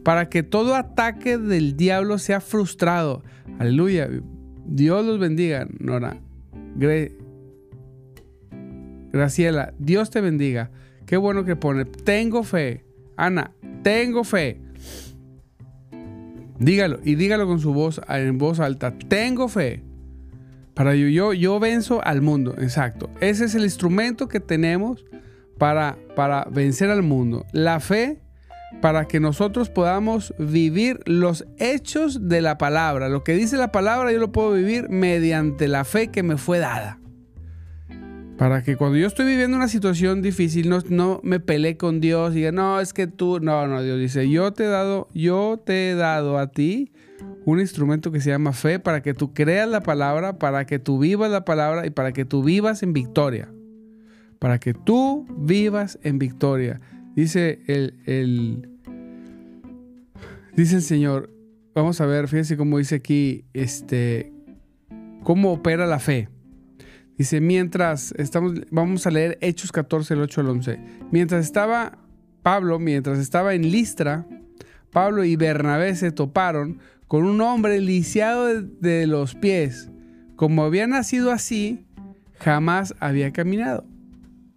para 0.05 0.29
que 0.29 0.43
todo 0.43 0.75
ataque 0.75 1.39
del 1.39 1.77
diablo 1.77 2.19
sea 2.19 2.41
frustrado. 2.41 3.23
Aleluya. 3.59 4.09
Dios 4.65 5.05
los 5.05 5.19
bendiga, 5.19 5.67
Nora. 5.79 6.17
Graciela, 9.17 9.73
Dios 9.79 10.11
te 10.11 10.21
bendiga. 10.21 10.71
Qué 11.07 11.17
bueno 11.17 11.45
que 11.45 11.57
pone. 11.57 11.85
Tengo 11.85 12.43
fe. 12.43 12.85
Ana, 13.17 13.53
tengo 13.83 14.25
fe. 14.25 14.61
Dígalo 16.59 17.01
y 17.05 17.15
dígalo 17.17 17.47
con 17.47 17.61
su 17.61 17.73
voz 17.73 18.01
en 18.09 18.39
voz 18.39 18.61
alta. 18.61 18.97
Tengo 18.97 19.49
fe. 19.49 19.83
Para 20.75 20.95
yo, 20.95 21.09
yo, 21.09 21.33
yo 21.33 21.61
al 22.03 22.23
mundo. 22.23 22.55
Exacto. 22.59 23.11
Ese 23.21 23.47
es 23.47 23.55
el 23.55 23.65
instrumento 23.65 24.29
que 24.29 24.41
tenemos 24.41 25.05
para, 25.59 25.97
para 26.15 26.47
vencer 26.51 26.91
al 26.91 27.03
mundo. 27.03 27.47
La 27.53 27.81
fe 27.81 28.21
para 28.81 29.07
que 29.07 29.21
nosotros 29.21 29.71
podamos 29.71 30.35
vivir 30.39 31.01
los 31.07 31.47
hechos 31.59 32.29
de 32.29 32.43
la 32.43 32.59
palabra. 32.59 33.09
Lo 33.09 33.25
que 33.25 33.35
dice 33.35 33.57
la 33.57 33.73
palabra 33.73 34.13
yo 34.13 34.19
lo 34.19 34.33
puedo 34.33 34.53
vivir 34.53 34.89
mediante 34.89 35.69
la 35.69 35.85
fe 35.85 36.09
que 36.09 36.23
me 36.23 36.37
fue 36.37 36.59
dada. 36.59 36.99
Para 38.39 38.63
que 38.63 38.77
cuando 38.77 38.99
yo 38.99 39.07
estoy 39.07 39.25
viviendo 39.25 39.57
una 39.57 39.69
situación 39.69 40.21
difícil 40.21 40.69
no, 40.69 40.81
no 40.91 41.21
me 41.23 41.41
peleé 41.41 41.79
con 41.79 42.01
Dios 42.01 42.33
y 42.33 42.37
diga, 42.37 42.53
no, 42.53 42.81
es 42.81 42.93
que 42.93 43.07
tú, 43.07 43.41
no, 43.41 43.67
no, 43.67 43.83
Dios 43.83 43.99
dice, 43.99 44.29
yo 44.29 44.53
te 44.53 44.65
he 44.65 44.69
dado, 44.69 45.09
yo 45.15 45.63
te 45.65 45.95
dado 45.95 46.39
a 46.39 46.49
ti 46.49 46.93
un 47.47 47.61
instrumento 47.61 48.13
que 48.13 48.21
se 48.21 48.31
llama 48.31 48.53
fe 48.53 48.79
para 48.79 49.03
que 49.03 49.15
tú 49.15 49.33
creas 49.33 49.69
la 49.69 49.81
palabra, 49.83 50.39
para 50.39 50.67
que 50.67 50.79
tú 50.79 50.99
vivas 50.99 51.31
la 51.31 51.45
palabra 51.45 51.87
y 51.87 51.91
para 51.91 52.13
que 52.13 52.25
tú 52.25 52.43
vivas 52.43 52.83
en 52.83 52.93
victoria. 52.93 53.49
Para 54.39 54.59
que 54.59 54.75
tú 54.75 55.27
vivas 55.39 55.99
en 56.03 56.19
victoria. 56.19 56.81
Dice 57.15 57.61
el, 57.67 57.95
el 58.05 58.69
dice 60.55 60.77
el 60.77 60.83
Señor, 60.83 61.31
vamos 61.75 62.01
a 62.03 62.07
ver, 62.07 62.29
fíjense 62.29 62.59
cómo 62.59 62.77
dice 62.77 62.97
aquí, 62.97 63.47
este, 63.55 64.33
cómo 65.23 65.53
opera 65.53 65.87
la 65.87 66.01
fe. 66.01 66.29
Dice, 67.17 67.41
mientras 67.41 68.13
estamos, 68.19 68.55
vamos 68.71 69.07
a 69.07 69.11
leer 69.11 69.39
Hechos 69.41 69.73
14, 69.73 70.15
el 70.15 70.21
8 70.21 70.41
al 70.43 70.49
11. 70.49 70.81
Mientras 71.11 71.45
estaba 71.45 71.99
Pablo, 72.43 72.79
mientras 72.79 73.19
estaba 73.19 73.55
en 73.55 73.71
Listra, 73.71 74.27
Pablo 74.91 75.25
y 75.25 75.37
Bernabé 75.37 75.95
se 75.95 76.13
toparon 76.13 76.79
con 77.09 77.25
un 77.25 77.41
hombre 77.41 77.81
lisiado 77.81 78.47
de, 78.63 79.07
los 79.07 79.35
pies. 79.35 79.91
Como 80.37 80.65
había 80.65 80.87
nacido 80.87 81.33
así, 81.33 81.87
jamás 82.39 82.95
había 83.01 83.33
caminado. 83.33 83.85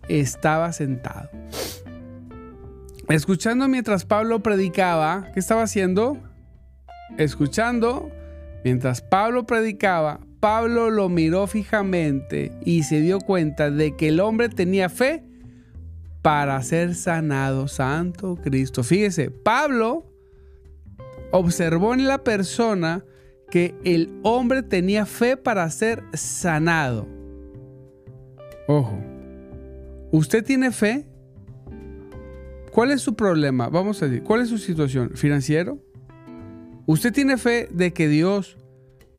Estaba 0.08 0.74
sentado. 0.74 1.30
Escuchando 3.08 3.68
mientras 3.68 4.06
Pablo 4.06 4.44
predicaba, 4.44 5.28
¿qué 5.34 5.40
estaba 5.40 5.64
haciendo? 5.64 6.18
Escuchando 7.18 8.12
mientras 8.64 9.02
Pablo 9.02 9.46
predicaba, 9.46 10.20
Pablo 10.40 10.90
lo 10.90 11.10
miró 11.10 11.48
fijamente 11.48 12.52
y 12.64 12.84
se 12.84 13.02
dio 13.02 13.20
cuenta 13.20 13.72
de 13.72 13.96
que 13.96 14.08
el 14.08 14.20
hombre 14.20 14.50
tenía 14.50 14.90
fe 14.90 15.24
para 16.22 16.62
ser 16.64 16.96
sanado. 16.96 17.68
Santo 17.68 18.38
Cristo. 18.42 18.84
Fíjese, 18.84 19.32
Pablo 19.32 20.06
observó 21.32 21.94
en 21.94 22.08
la 22.08 22.24
persona 22.24 23.04
que 23.50 23.76
el 23.84 24.20
hombre 24.24 24.64
tenía 24.64 25.06
fe 25.06 25.36
para 25.36 25.70
ser 25.70 26.04
sanado. 26.14 27.08
Ojo, 28.68 28.98
¿usted 30.12 30.44
tiene 30.44 30.72
fe? 30.72 31.06
¿Cuál 32.72 32.92
es 32.92 33.02
su 33.02 33.16
problema? 33.16 33.68
Vamos 33.68 34.02
a 34.02 34.06
decir, 34.06 34.24
¿cuál 34.24 34.42
es 34.42 34.50
su 34.50 34.58
situación? 34.58 35.12
¿Financiero? 35.16 35.80
¿Usted 36.86 37.12
tiene 37.12 37.38
fe 37.38 37.68
de 37.72 37.92
que 37.92 38.08
Dios 38.08 38.58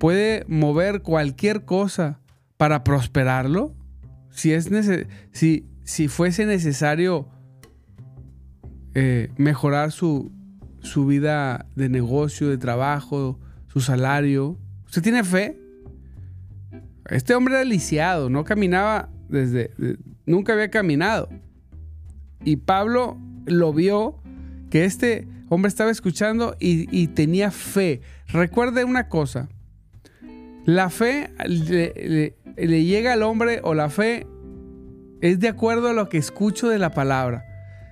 puede 0.00 0.46
mover 0.48 1.02
cualquier 1.02 1.66
cosa 1.66 2.20
para 2.56 2.82
prosperarlo. 2.84 3.74
Si, 4.30 4.50
es 4.50 4.70
si, 5.30 5.68
si 5.84 6.08
fuese 6.08 6.46
necesario 6.46 7.28
eh, 8.94 9.30
mejorar 9.36 9.92
su, 9.92 10.32
su 10.80 11.04
vida 11.04 11.66
de 11.76 11.90
negocio, 11.90 12.48
de 12.48 12.56
trabajo, 12.56 13.38
su 13.68 13.82
salario. 13.82 14.58
¿Usted 14.86 15.02
tiene 15.02 15.22
fe? 15.22 15.60
Este 17.10 17.34
hombre 17.34 17.54
era 17.56 17.64
lisiado, 17.64 18.30
no 18.30 18.44
caminaba 18.44 19.10
desde... 19.28 19.70
nunca 20.24 20.54
había 20.54 20.70
caminado. 20.70 21.28
Y 22.42 22.56
Pablo 22.56 23.18
lo 23.44 23.74
vio 23.74 24.16
que 24.70 24.86
este 24.86 25.28
hombre 25.50 25.68
estaba 25.68 25.90
escuchando 25.90 26.56
y 26.58 27.08
tenía 27.08 27.50
fe. 27.50 28.00
Recuerde 28.28 28.84
una 28.84 29.08
cosa, 29.08 29.50
la 30.74 30.90
fe 30.90 31.30
le, 31.46 32.34
llega 32.56 33.12
al 33.12 33.22
hombre 33.22 33.60
o 33.62 33.74
la 33.74 33.90
fe 33.90 34.26
es 35.20 35.40
de 35.40 35.48
acuerdo 35.48 35.88
a 35.88 35.92
lo 35.92 36.08
que 36.08 36.18
escucho 36.18 36.68
de 36.68 36.78
la 36.78 36.90
palabra. 36.90 37.44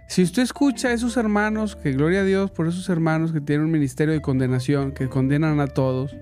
Si 0.09 0.23
usted 0.23 0.43
escucha 0.43 0.89
a 0.89 0.93
esos 0.93 1.17
hermanos, 1.17 1.77
que 1.77 1.93
gloria 1.93 2.21
a 2.21 2.25
Dios 2.25 2.51
por 2.51 2.67
esos 2.67 2.89
hermanos 2.89 3.33
que 3.33 3.41
tienen 3.41 3.67
un 3.67 3.73
ministerio 3.73 4.15
de 4.15 4.23
condenación, 4.23 4.93
que 4.93 5.09
condenan 5.09 5.61
a 5.61 5.67
todos, 5.67 6.17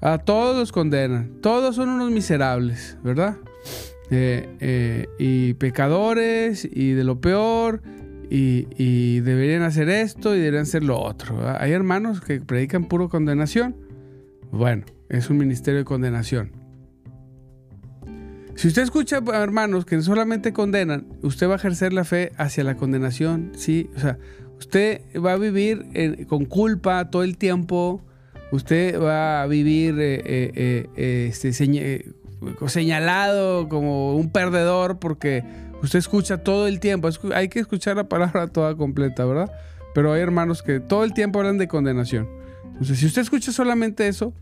a 0.00 0.18
todos 0.18 0.56
los 0.56 0.70
condenan, 0.70 1.40
todos 1.40 1.74
son 1.74 1.88
unos 1.88 2.10
miserables, 2.10 2.96
¿verdad? 3.02 3.36
Eh, 4.10 4.48
eh, 4.60 5.06
y 5.18 5.54
pecadores 5.54 6.68
y 6.70 6.92
de 6.92 7.04
lo 7.04 7.20
peor 7.20 7.82
y, 8.30 8.68
y, 8.76 9.20
deberían 9.20 9.62
hacer 9.62 9.88
esto 9.88 10.34
y 10.34 10.38
deberían 10.38 10.62
hacer 10.62 10.84
lo 10.84 11.00
otro. 11.00 11.36
Hay 11.58 11.72
hermanos 11.72 12.20
que 12.20 12.40
predican 12.40 12.84
puro 12.84 13.08
condenación. 13.08 13.76
Bueno, 14.50 14.84
es 15.08 15.30
un 15.30 15.38
ministerio 15.38 15.78
de 15.78 15.84
condenación. 15.84 16.52
Si 18.58 18.66
usted 18.66 18.82
escucha, 18.82 19.20
hermanos, 19.34 19.84
que 19.84 20.02
solamente 20.02 20.52
condenan, 20.52 21.06
usted 21.22 21.48
va 21.48 21.52
a 21.52 21.56
ejercer 21.56 21.92
la 21.92 22.02
fe 22.02 22.32
hacia 22.38 22.64
la 22.64 22.76
condenación, 22.76 23.52
¿sí? 23.54 23.88
O 23.94 24.00
sea, 24.00 24.18
usted 24.58 25.02
va 25.24 25.34
a 25.34 25.36
vivir 25.36 26.26
con 26.26 26.44
culpa 26.44 27.08
todo 27.08 27.22
el 27.22 27.38
tiempo, 27.38 28.02
usted 28.50 29.00
va 29.00 29.42
a 29.42 29.46
vivir 29.46 29.94
eh, 30.00 30.22
eh, 30.24 30.88
eh, 30.96 31.26
este, 31.28 31.52
señalado 32.66 33.68
como 33.68 34.16
un 34.16 34.32
perdedor 34.32 34.98
porque 34.98 35.44
usted 35.80 36.00
escucha 36.00 36.38
todo 36.38 36.66
el 36.66 36.80
tiempo. 36.80 37.08
Hay 37.34 37.48
que 37.48 37.60
escuchar 37.60 37.96
la 37.96 38.08
palabra 38.08 38.46
toda 38.52 38.74
completa, 38.74 39.24
¿verdad? 39.24 39.52
Pero 39.94 40.12
hay 40.12 40.20
hermanos 40.20 40.64
que 40.64 40.80
todo 40.80 41.04
el 41.04 41.14
tiempo 41.14 41.38
hablan 41.38 41.58
de 41.58 41.68
condenación. 41.68 42.28
Entonces, 42.72 42.98
si 42.98 43.06
usted 43.06 43.22
escucha 43.22 43.52
solamente 43.52 44.08
eso, 44.08 44.34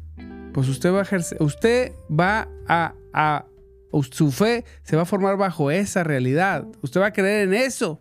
pues 0.57 0.71
usted 0.71 0.91
va 0.91 1.01
a 1.01 1.03
ejercer, 1.03 1.37
usted 1.43 1.93
va 2.11 2.49
a, 2.67 3.45
su 4.11 4.33
fe 4.33 4.65
se 4.85 4.97
va 4.97 5.03
a 5.03 5.05
formar 5.05 5.37
bajo 5.37 5.71
esa 5.71 6.03
realidad. 6.03 6.67
Usted 6.81 6.99
va 6.99 7.09
a 7.09 7.13
creer 7.13 7.49
en 7.49 7.53
eso. 7.53 8.01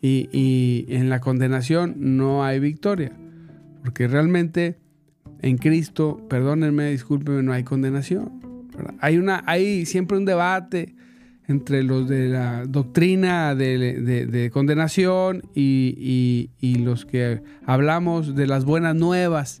Y, 0.00 0.86
en 0.88 1.10
la 1.10 1.18
condenación 1.18 1.96
no 1.98 2.44
hay 2.44 2.60
victoria. 2.60 3.10
Porque 3.82 4.06
realmente 4.06 4.78
en 5.40 5.58
Cristo, 5.58 6.24
perdónenme, 6.30 6.92
discúlpenme, 6.92 7.42
no 7.42 7.52
hay 7.52 7.64
condenación. 7.64 8.68
Hay, 9.00 9.18
una, 9.18 9.42
hay 9.44 9.84
siempre 9.84 10.18
un 10.18 10.24
debate 10.24 10.94
entre 11.48 11.82
los 11.82 12.08
de 12.08 12.28
la 12.28 12.66
doctrina 12.66 13.56
de, 13.56 14.48
condenación 14.52 15.42
y, 15.56 16.50
los 16.84 17.04
que 17.04 17.42
hablamos 17.66 18.36
de 18.36 18.46
las 18.46 18.64
buenas 18.64 18.94
nuevas. 18.94 19.60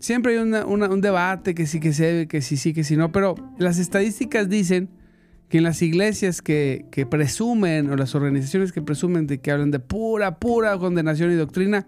Siempre 0.00 0.32
hay 0.32 0.38
un 0.38 1.00
debate 1.00 1.54
que 1.54 1.66
sí 1.66 1.80
que 1.80 1.92
se 1.92 2.26
que 2.28 2.42
sí, 2.42 2.56
sí, 2.56 2.72
que 2.72 2.84
sí 2.84 2.96
no, 2.96 3.12
pero 3.12 3.34
las 3.58 3.78
estadísticas 3.78 4.48
dicen 4.48 4.88
que 5.48 5.58
en 5.58 5.64
las 5.64 5.80
iglesias 5.82 6.42
que, 6.42 6.86
presumen 7.10 7.90
o 7.90 7.96
las 7.96 8.14
organizaciones 8.14 8.72
que 8.72 8.82
presumen 8.82 9.26
de 9.26 9.38
que 9.40 9.50
hablan 9.50 9.70
de 9.70 9.78
pura, 9.78 10.38
pura 10.38 10.76
condenación 10.78 11.32
y 11.32 11.34
doctrina, 11.34 11.86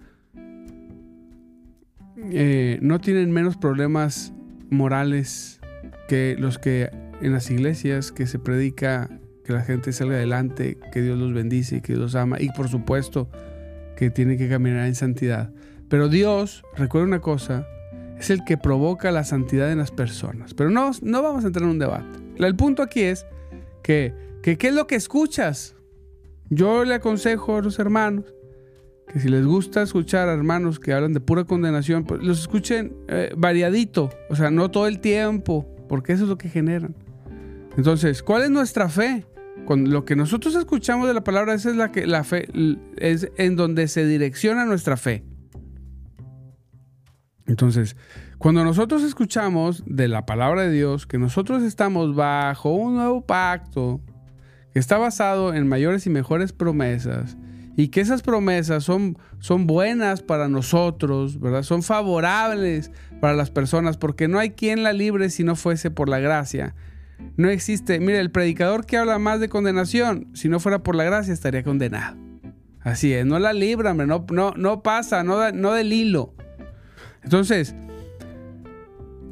eh, 2.33 2.79
no 2.81 3.01
tienen 3.01 3.31
menos 3.33 3.57
problemas 3.57 4.33
morales 4.71 5.61
que 6.09 6.37
los 6.39 6.59
que 6.59 6.91
en 7.21 7.33
las 7.33 7.51
iglesias 7.51 8.13
que 8.13 8.27
se 8.27 8.39
predica 8.39 9.11
que 9.45 9.53
la 9.53 9.63
gente 9.63 9.93
salga 9.93 10.17
adelante, 10.17 10.79
que 10.93 11.03
Dios 11.03 11.19
los 11.19 11.33
bendice 11.33 11.81
que 11.83 11.93
Dios 11.95 12.01
los 12.01 12.15
ama 12.15 12.37
y 12.41 12.51
por 12.51 12.69
supuesto 12.69 13.29
que 13.97 14.11
tiene 14.11 14.39
que 14.39 14.49
caminar 14.49 14.87
en 14.87 14.95
santidad. 14.95 15.53
Pero 15.89 16.09
Dios, 16.09 16.63
recuerda 16.77 17.07
una 17.07 17.21
cosa, 17.21 17.67
es 18.21 18.31
el 18.31 18.45
que 18.45 18.59
provoca 18.59 19.11
la 19.11 19.25
santidad 19.25 19.73
en 19.73 19.79
las 19.79 19.91
personas. 19.91 20.53
Pero 20.55 20.71
no, 20.71 20.91
no 21.03 21.23
vamos 21.23 21.45
a 21.45 21.47
entrar 21.47 21.65
en 21.65 21.71
un 21.71 21.79
debate. 21.79 22.19
El 22.37 22.55
punto 22.55 22.83
aquí 22.83 23.01
es 23.01 23.27
que, 23.83 24.15
¿qué 24.43 24.59
es 24.61 24.75
lo 24.75 24.87
que 24.87 24.95
escuchas? 24.95 25.75
Yo 26.51 26.85
le 26.85 26.95
aconsejo 26.95 27.57
a 27.57 27.63
los 27.63 27.79
hermanos 27.79 28.35
que 29.11 29.21
si 29.21 29.29
les 29.29 29.45
gusta 29.45 29.83
escuchar 29.83 30.29
a 30.29 30.35
hermanos 30.35 30.79
que 30.79 30.93
hablan 30.93 31.15
de 31.15 31.21
pura 31.21 31.45
condenación, 31.45 32.05
pues 32.05 32.23
los 32.23 32.41
escuchen 32.41 32.95
eh, 33.09 33.33
variadito, 33.37 34.11
o 34.29 34.37
sea, 34.37 34.51
no 34.51 34.71
todo 34.71 34.87
el 34.87 35.01
tiempo, 35.01 35.67
porque 35.89 36.13
eso 36.13 36.25
es 36.25 36.29
lo 36.29 36.39
que 36.39 36.49
generan. 36.49 36.95
Entonces, 37.77 38.23
¿cuál 38.23 38.43
es 38.43 38.51
nuestra 38.51 38.89
fe? 38.89 39.27
Con 39.65 39.91
lo 39.91 40.05
que 40.05 40.15
nosotros 40.15 40.55
escuchamos 40.55 41.09
de 41.09 41.15
la 41.15 41.25
palabra, 41.25 41.55
esa 41.55 41.71
es 41.71 41.77
la 41.77 41.91
que 41.91 42.07
la 42.07 42.23
fe 42.23 42.49
es 42.99 43.29
en 43.37 43.57
donde 43.57 43.89
se 43.89 44.07
direcciona 44.07 44.65
nuestra 44.65 44.97
fe. 44.97 45.25
Entonces, 47.51 47.97
cuando 48.39 48.63
nosotros 48.63 49.03
escuchamos 49.03 49.83
de 49.85 50.07
la 50.07 50.25
palabra 50.25 50.63
de 50.63 50.71
Dios 50.71 51.05
que 51.05 51.19
nosotros 51.19 51.65
estamos 51.65 52.15
bajo 52.15 52.73
un 52.73 52.95
nuevo 52.95 53.23
pacto 53.27 54.01
que 54.73 54.79
está 54.79 54.99
basado 54.99 55.53
en 55.53 55.67
mayores 55.67 56.07
y 56.07 56.11
mejores 56.11 56.53
promesas 56.53 57.37
y 57.77 57.89
que 57.89 58.03
esas 58.03 58.23
promesas 58.23 58.85
son, 58.85 59.19
son 59.41 59.67
buenas 59.67 60.23
para 60.23 60.49
nosotros, 60.49 61.41
¿verdad? 61.41 61.65
Son 61.65 61.83
favorables 61.83 62.93
para 63.21 63.35
las 63.35 63.51
personas 63.51 63.97
porque 63.97 64.29
no 64.29 64.39
hay 64.39 64.51
quien 64.51 64.85
la 64.85 64.93
libre 64.93 65.29
si 65.29 65.43
no 65.43 65.57
fuese 65.57 65.91
por 65.91 66.09
la 66.09 66.21
gracia. 66.21 66.77
No 67.37 67.49
existe, 67.49 67.99
mire, 67.99 68.21
el 68.21 68.31
predicador 68.31 68.87
que 68.87 68.97
habla 68.97 69.19
más 69.19 69.41
de 69.41 69.49
condenación, 69.49 70.29
si 70.35 70.49
no 70.49 70.61
fuera 70.61 70.85
por 70.85 70.95
la 70.95 71.03
gracia 71.03 71.35
estaría 71.35 71.65
condenado. 71.65 72.17
Así 72.81 73.13
es, 73.13 73.27
no 73.27 73.41
la 73.41 73.53
libra, 73.53 73.93
no, 73.93 74.25
no, 74.31 74.53
no 74.57 74.83
pasa, 74.85 75.25
no, 75.25 75.51
no 75.51 75.73
del 75.73 75.93
hilo. 75.93 76.33
Entonces, 77.23 77.75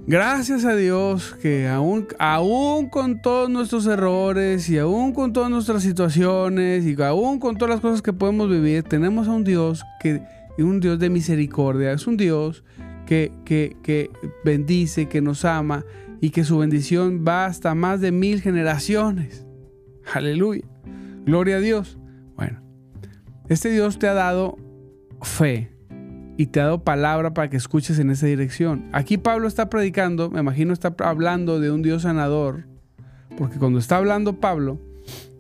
gracias 0.07 0.65
a 0.65 0.75
Dios 0.75 1.37
que 1.41 1.69
aún, 1.69 2.07
aún 2.19 2.89
con 2.89 3.21
todos 3.23 3.49
nuestros 3.51 3.87
errores 3.87 4.69
y 4.69 4.79
aún 4.79 5.13
con 5.13 5.33
todas 5.33 5.51
nuestras 5.51 5.83
situaciones 5.83 6.85
y 6.87 7.01
aún 7.03 7.39
con 7.39 7.57
todas 7.57 7.75
las 7.75 7.81
cosas 7.81 8.03
que 8.03 8.13
podemos 8.13 8.49
vivir, 8.51 8.83
tenemos 8.83 9.29
a 9.29 9.33
un 9.33 9.45
Dios 9.45 9.85
que 10.01 10.23
un 10.59 10.81
Dios 10.81 10.99
de 10.99 11.09
misericordia, 11.09 11.93
es 11.93 12.07
un 12.07 12.17
Dios 12.17 12.65
que, 13.07 13.33
que, 13.45 13.77
que 13.83 14.11
bendice, 14.45 15.09
que 15.09 15.21
nos 15.21 15.45
ama 15.45 15.85
y 16.21 16.31
que 16.31 16.45
su 16.45 16.59
bendición 16.59 17.25
va 17.27 17.47
hasta 17.47 17.75
más 17.75 18.01
de 18.01 18.13
mil 18.13 18.41
generaciones. 18.41 19.47
Aleluya. 20.13 20.65
Gloria 21.25 21.57
a 21.57 21.61
Dios. 21.61 21.99
Bueno, 22.37 22.63
este 23.49 23.71
Dios 23.71 23.99
te 23.99 24.09
ha 24.09 24.15
dado 24.15 24.57
fe, 25.23 25.71
y 26.39 26.47
te 26.47 26.61
ha 26.61 26.67
dado 26.67 26.85
palabra 26.85 27.35
para 27.35 27.51
que 27.51 27.57
escuches 27.57 27.99
en 27.99 28.11
esa 28.11 28.27
dirección. 28.27 28.89
Aquí 28.93 29.19
Pablo 29.19 29.49
está 29.49 29.69
predicando, 29.69 30.31
me 30.31 30.39
imagino 30.39 30.73
está 30.73 30.95
hablando 31.01 31.59
de 31.59 31.73
un 31.73 31.83
Dios 31.83 32.03
sanador, 32.03 32.65
porque 33.37 33.59
cuando 33.59 33.81
está 33.81 33.97
hablando 33.97 34.39
Pablo, 34.39 34.81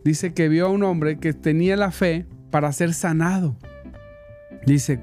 dice 0.04 0.34
que 0.34 0.48
vio 0.48 0.66
a 0.66 0.70
un 0.70 0.82
hombre 0.82 1.18
que 1.18 1.32
tenía 1.32 1.76
la 1.76 1.92
fe 1.92 2.26
para 2.50 2.72
ser 2.72 2.94
sanado. 2.94 3.56
Dice, 4.66 5.00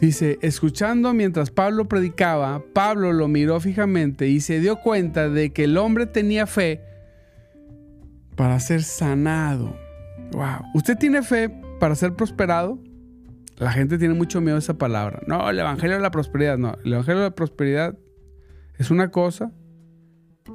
dice, 0.00 0.40
escuchando 0.42 1.14
mientras 1.14 1.52
Pablo 1.52 1.86
predicaba, 1.86 2.60
Pablo 2.72 3.12
lo 3.12 3.28
miró 3.28 3.60
fijamente 3.60 4.26
y 4.26 4.40
se 4.40 4.58
dio 4.58 4.80
cuenta 4.80 5.28
de 5.28 5.52
que 5.52 5.64
el 5.64 5.78
hombre 5.78 6.06
tenía 6.06 6.48
fe 6.48 6.80
para 8.34 8.58
ser 8.58 8.82
sanado. 8.82 9.76
Wow. 10.32 10.64
¿Usted 10.74 10.98
tiene 10.98 11.22
fe 11.22 11.48
para 11.78 11.94
ser 11.94 12.14
prosperado? 12.14 12.80
La 13.62 13.70
gente 13.70 13.96
tiene 13.96 14.14
mucho 14.14 14.40
miedo 14.40 14.56
a 14.56 14.58
esa 14.58 14.76
palabra. 14.76 15.22
No, 15.28 15.48
el 15.48 15.56
Evangelio 15.56 15.94
de 15.94 16.02
la 16.02 16.10
Prosperidad, 16.10 16.58
no. 16.58 16.76
El 16.84 16.94
Evangelio 16.94 17.20
de 17.20 17.28
la 17.28 17.34
Prosperidad 17.36 17.96
es 18.76 18.90
una 18.90 19.12
cosa 19.12 19.52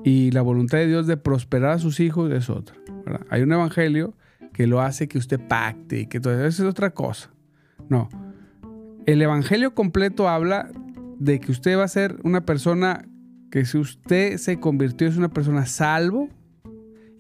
y 0.04 0.32
la 0.32 0.42
voluntad 0.42 0.80
de 0.80 0.88
Dios 0.88 1.08
de 1.08 1.16
prosperar 1.16 1.72
a 1.72 1.80
sus 1.80 2.02
hijos 2.02 2.30
es 2.34 2.50
otra. 2.50 2.76
Hay 3.30 3.44
un 3.44 3.54
Evangelio 3.54 4.14
que 4.52 4.68
lo 4.68 4.82
hace 4.82 5.08
que 5.08 5.18
usted 5.18 5.40
pacte 5.40 6.02
y 6.02 6.08
que 6.08 6.20
todo 6.20 6.34
eso 6.34 6.64
es 6.64 6.70
otra 6.70 6.94
cosa. 6.94 7.32
No. 7.88 8.10
El 9.06 9.22
Evangelio 9.22 9.74
completo 9.74 10.28
habla 10.28 10.70
de 11.18 11.40
que 11.40 11.54
usted 11.54 11.78
va 11.78 11.86
a 11.86 11.88
ser 11.88 12.18
una 12.26 12.46
persona 12.46 13.08
que 13.52 13.64
si 13.64 13.78
usted 13.78 14.36
se 14.36 14.60
convirtió 14.60 15.08
es 15.08 15.16
una 15.16 15.30
persona 15.30 15.66
salvo 15.66 16.28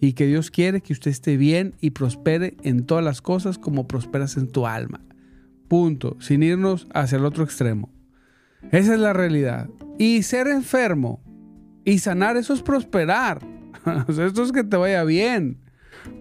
y 0.01 0.13
que 0.13 0.27
Dios 0.27 0.51
quiere 0.51 0.81
que 0.81 0.91
usted 0.91 1.11
esté 1.11 1.37
bien 1.37 1.75
y 1.79 1.91
prospere 1.91 2.57
en 2.63 2.85
todas 2.85 3.05
las 3.05 3.21
cosas 3.21 3.57
como 3.57 3.87
prosperas 3.87 4.35
en 4.35 4.51
tu 4.51 4.67
alma. 4.67 4.99
Punto. 5.67 6.17
Sin 6.19 6.43
irnos 6.43 6.87
hacia 6.93 7.17
el 7.17 7.25
otro 7.25 7.43
extremo. 7.43 7.89
Esa 8.71 8.93
es 8.93 8.99
la 8.99 9.13
realidad. 9.13 9.69
Y 9.97 10.23
ser 10.23 10.47
enfermo 10.47 11.21
y 11.83 11.99
sanar, 11.99 12.37
eso 12.37 12.53
es 12.53 12.61
prosperar. 12.61 13.39
esto 14.07 14.43
es 14.43 14.51
que 14.51 14.63
te 14.63 14.77
vaya 14.77 15.03
bien. 15.03 15.57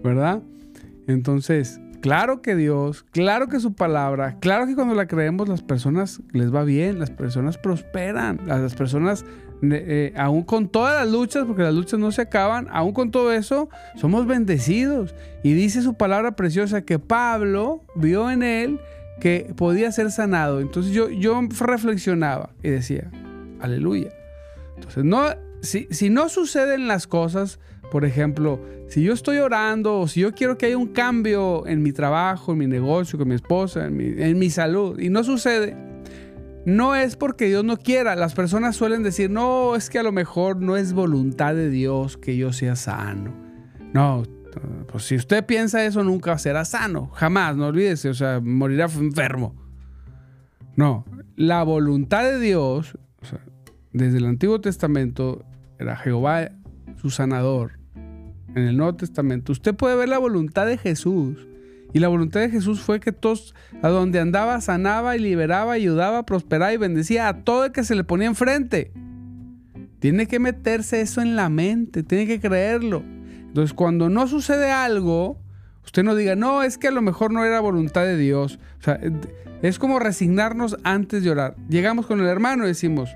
¿Verdad? 0.03 0.41
Entonces, 1.07 1.79
claro 2.01 2.41
que 2.41 2.55
Dios, 2.55 3.03
claro 3.11 3.47
que 3.47 3.59
su 3.59 3.73
palabra, 3.73 4.37
claro 4.39 4.67
que 4.67 4.75
cuando 4.75 4.95
la 4.95 5.07
creemos 5.07 5.47
las 5.47 5.61
personas 5.61 6.21
les 6.31 6.53
va 6.53 6.63
bien, 6.63 6.99
las 6.99 7.11
personas 7.11 7.57
prosperan, 7.57 8.41
las 8.45 8.75
personas, 8.75 9.25
eh, 9.61 10.13
aún 10.17 10.43
con 10.43 10.69
todas 10.69 10.95
las 10.95 11.11
luchas, 11.11 11.45
porque 11.45 11.63
las 11.63 11.73
luchas 11.73 11.99
no 11.99 12.11
se 12.11 12.21
acaban, 12.21 12.67
aún 12.71 12.93
con 12.93 13.11
todo 13.11 13.31
eso, 13.31 13.69
somos 13.95 14.25
bendecidos. 14.25 15.15
Y 15.43 15.53
dice 15.53 15.81
su 15.81 15.95
palabra 15.95 16.35
preciosa 16.35 16.81
que 16.81 16.99
Pablo 16.99 17.83
vio 17.95 18.29
en 18.29 18.43
él 18.43 18.79
que 19.19 19.53
podía 19.55 19.91
ser 19.91 20.11
sanado. 20.11 20.59
Entonces 20.59 20.93
yo, 20.93 21.09
yo 21.09 21.39
reflexionaba 21.59 22.51
y 22.63 22.69
decía, 22.69 23.11
aleluya. 23.59 24.11
Entonces, 24.75 25.03
no, 25.03 25.29
si, 25.61 25.87
si 25.91 26.09
no 26.09 26.29
suceden 26.29 26.87
las 26.87 27.07
cosas, 27.07 27.59
por 27.91 28.05
ejemplo, 28.05 28.61
si 28.87 29.03
yo 29.03 29.13
estoy 29.13 29.37
orando 29.37 29.99
o 29.99 30.07
si 30.07 30.21
yo 30.21 30.33
quiero 30.33 30.57
que 30.57 30.67
haya 30.67 30.77
un 30.77 30.87
cambio 30.87 31.65
en 31.67 31.81
mi 31.81 31.91
trabajo, 31.91 32.51
en 32.53 32.59
mi 32.59 32.67
negocio, 32.67 33.17
con 33.17 33.27
mi 33.27 33.35
esposa, 33.35 33.85
en 33.85 33.97
mi, 33.97 34.05
en 34.21 34.37
mi 34.37 34.49
salud, 34.49 34.99
y 34.99 35.09
no 35.09 35.23
sucede, 35.23 35.75
no 36.65 36.95
es 36.95 37.15
porque 37.15 37.45
Dios 37.45 37.63
no 37.63 37.77
quiera. 37.77 38.15
Las 38.15 38.35
personas 38.35 38.75
suelen 38.75 39.03
decir, 39.03 39.29
no, 39.29 39.75
es 39.75 39.89
que 39.89 39.99
a 39.99 40.03
lo 40.03 40.11
mejor 40.11 40.57
no 40.57 40.75
es 40.75 40.93
voluntad 40.93 41.55
de 41.55 41.69
Dios 41.69 42.17
que 42.17 42.35
yo 42.35 42.51
sea 42.51 42.75
sano. 42.75 43.33
No, 43.93 44.23
pues 44.91 45.03
si 45.03 45.15
usted 45.15 45.45
piensa 45.45 45.85
eso, 45.85 46.03
nunca 46.03 46.37
será 46.37 46.65
sano. 46.65 47.09
Jamás, 47.13 47.55
no 47.55 47.67
olvídese, 47.67 48.09
o 48.09 48.13
sea, 48.13 48.39
morirá 48.39 48.85
enfermo. 48.85 49.55
No, 50.75 51.05
la 51.35 51.63
voluntad 51.63 52.23
de 52.23 52.39
Dios, 52.39 52.97
desde 53.93 54.17
el 54.17 54.25
Antiguo 54.25 54.61
Testamento, 54.61 55.43
era 55.79 55.95
Jehová 55.95 56.51
su 56.97 57.09
sanador. 57.09 57.79
En 58.55 58.63
el 58.63 58.77
Nuevo 58.77 58.95
Testamento, 58.95 59.51
usted 59.51 59.75
puede 59.75 59.95
ver 59.95 60.09
la 60.09 60.17
voluntad 60.17 60.65
de 60.65 60.77
Jesús 60.77 61.47
Y 61.93 61.99
la 61.99 62.07
voluntad 62.07 62.39
de 62.39 62.49
Jesús 62.49 62.81
fue 62.81 62.99
que 62.99 63.11
todos, 63.11 63.55
a 63.81 63.89
donde 63.89 64.19
andaba, 64.19 64.59
sanaba 64.61 65.15
y 65.15 65.19
liberaba, 65.19 65.73
ayudaba, 65.73 66.25
prosperaba 66.25 66.73
y 66.73 66.77
bendecía 66.77 67.27
a 67.27 67.43
todo 67.43 67.65
el 67.65 67.71
que 67.71 67.83
se 67.83 67.95
le 67.95 68.03
ponía 68.03 68.27
enfrente. 68.27 68.91
Tiene 69.99 70.27
que 70.27 70.39
meterse 70.39 71.01
eso 71.01 71.21
en 71.21 71.35
la 71.35 71.49
mente, 71.49 72.03
tiene 72.03 72.27
que 72.27 72.39
creerlo. 72.39 73.03
Entonces, 73.47 73.73
cuando 73.73 74.09
no 74.09 74.27
sucede 74.27 74.71
algo, 74.71 75.37
usted 75.83 76.03
no 76.03 76.15
diga, 76.15 76.35
no, 76.35 76.63
es 76.63 76.77
que 76.77 76.87
a 76.87 76.91
lo 76.91 77.01
mejor 77.01 77.31
no 77.31 77.43
era 77.43 77.59
voluntad 77.59 78.03
de 78.03 78.17
Dios. 78.17 78.59
O 78.79 78.83
sea, 78.83 78.99
es 79.61 79.79
como 79.79 79.99
resignarnos 79.99 80.77
antes 80.83 81.23
de 81.23 81.31
orar. 81.31 81.55
Llegamos 81.69 82.05
con 82.05 82.19
el 82.19 82.27
hermano 82.27 82.65
y 82.65 82.67
decimos, 82.67 83.09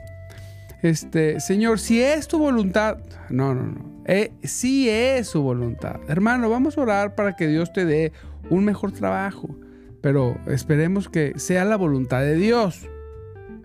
este, 0.82 1.40
Señor, 1.40 1.80
si 1.80 2.02
es 2.02 2.28
tu 2.28 2.40
voluntad, 2.40 2.98
no, 3.30 3.54
no, 3.54 3.64
no, 3.64 4.04
eh, 4.06 4.32
si 4.44 4.90
es 4.90 5.28
su 5.28 5.42
voluntad. 5.44 6.00
Hermano, 6.08 6.50
vamos 6.50 6.78
a 6.78 6.82
orar 6.82 7.16
para 7.16 7.36
que 7.36 7.48
Dios 7.48 7.72
te 7.72 7.86
dé 7.86 8.12
un 8.50 8.66
mejor 8.66 8.92
trabajo, 8.92 9.56
pero 10.02 10.38
esperemos 10.48 11.08
que 11.08 11.38
sea 11.38 11.66
la 11.66 11.76
voluntad 11.76 12.22
de 12.22 12.36
Dios. 12.36 12.90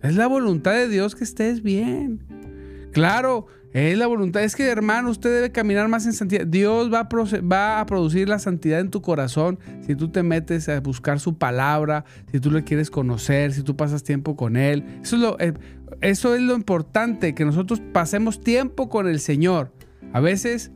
Es 0.02 0.14
la 0.14 0.26
voluntad 0.26 0.72
de 0.72 0.88
Dios 0.88 1.14
que 1.14 1.24
estés 1.24 1.62
bien. 1.62 2.20
Claro, 2.92 3.46
es 3.77 3.99
la 3.99 4.07
voluntad. 4.07 4.43
Es 4.43 4.57
que, 4.57 4.67
hermano, 4.67 5.11
usted 5.11 5.31
debe 5.35 5.53
caminar 5.53 5.87
más 5.89 6.07
en 6.07 6.15
santidad. 6.15 6.47
Dios 6.47 6.91
va 6.91 7.01
a, 7.01 7.87
producir 7.87 8.27
la 8.27 8.39
santidad 8.39 8.81
en 8.81 8.91
tu 8.91 9.03
corazón 9.03 9.59
si 9.87 9.95
tú 9.95 10.09
te 10.09 10.23
metes 10.23 10.71
a 10.71 10.81
buscar 10.81 11.21
su 11.21 11.37
palabra, 11.37 12.07
si 12.33 12.41
tú 12.41 12.51
le 12.51 12.65
quieres 12.65 12.91
conocer, 12.91 13.53
si 13.53 13.62
tú 13.62 13.77
pasas 13.77 14.03
tiempo 14.03 14.35
con 14.35 14.57
Él. 14.57 14.83
Eso 15.03 15.17
es 15.17 16.41
lo, 16.41 16.51
eh, 16.51 16.55
importante, 16.55 17.35
que 17.35 17.45
nosotros 17.45 17.83
pasemos 17.93 18.41
tiempo 18.41 18.89
con 18.89 19.09
el 19.09 19.21
Señor. 19.21 19.75
A 20.15 20.21
veces 20.21 20.71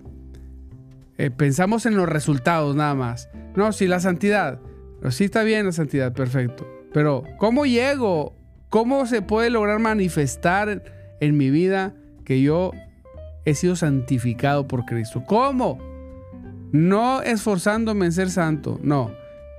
eh, 1.16 1.30
pensamos 1.30 1.86
en 1.86 1.96
los 1.96 2.06
resultados 2.06 2.76
nada 2.76 2.94
más. 2.94 3.30
No, 3.56 3.72
sí, 3.72 3.86
la 3.86 4.00
santidad. 4.00 4.60
Sí 5.08 5.24
está 5.24 5.42
bien 5.42 5.64
la 5.64 5.72
santidad, 5.72 6.12
perfecto. 6.12 6.68
Pero, 6.92 7.24
¿cómo 7.38 7.64
llego? 7.64 8.36
¿Cómo 8.68 9.06
se 9.06 9.22
puede 9.22 9.48
lograr 9.48 9.78
manifestar 9.78 10.82
en 11.20 11.38
mi 11.38 11.48
vida 11.48 11.94
que 12.24 12.42
yo 12.42 12.72
he 13.44 13.54
sido 13.54 13.76
santificado 13.76 14.66
por 14.66 14.84
Cristo. 14.84 15.24
¿Cómo? 15.26 15.78
No 16.72 17.22
esforzándome 17.22 18.06
en 18.06 18.12
ser 18.12 18.30
santo, 18.30 18.78
no. 18.82 19.12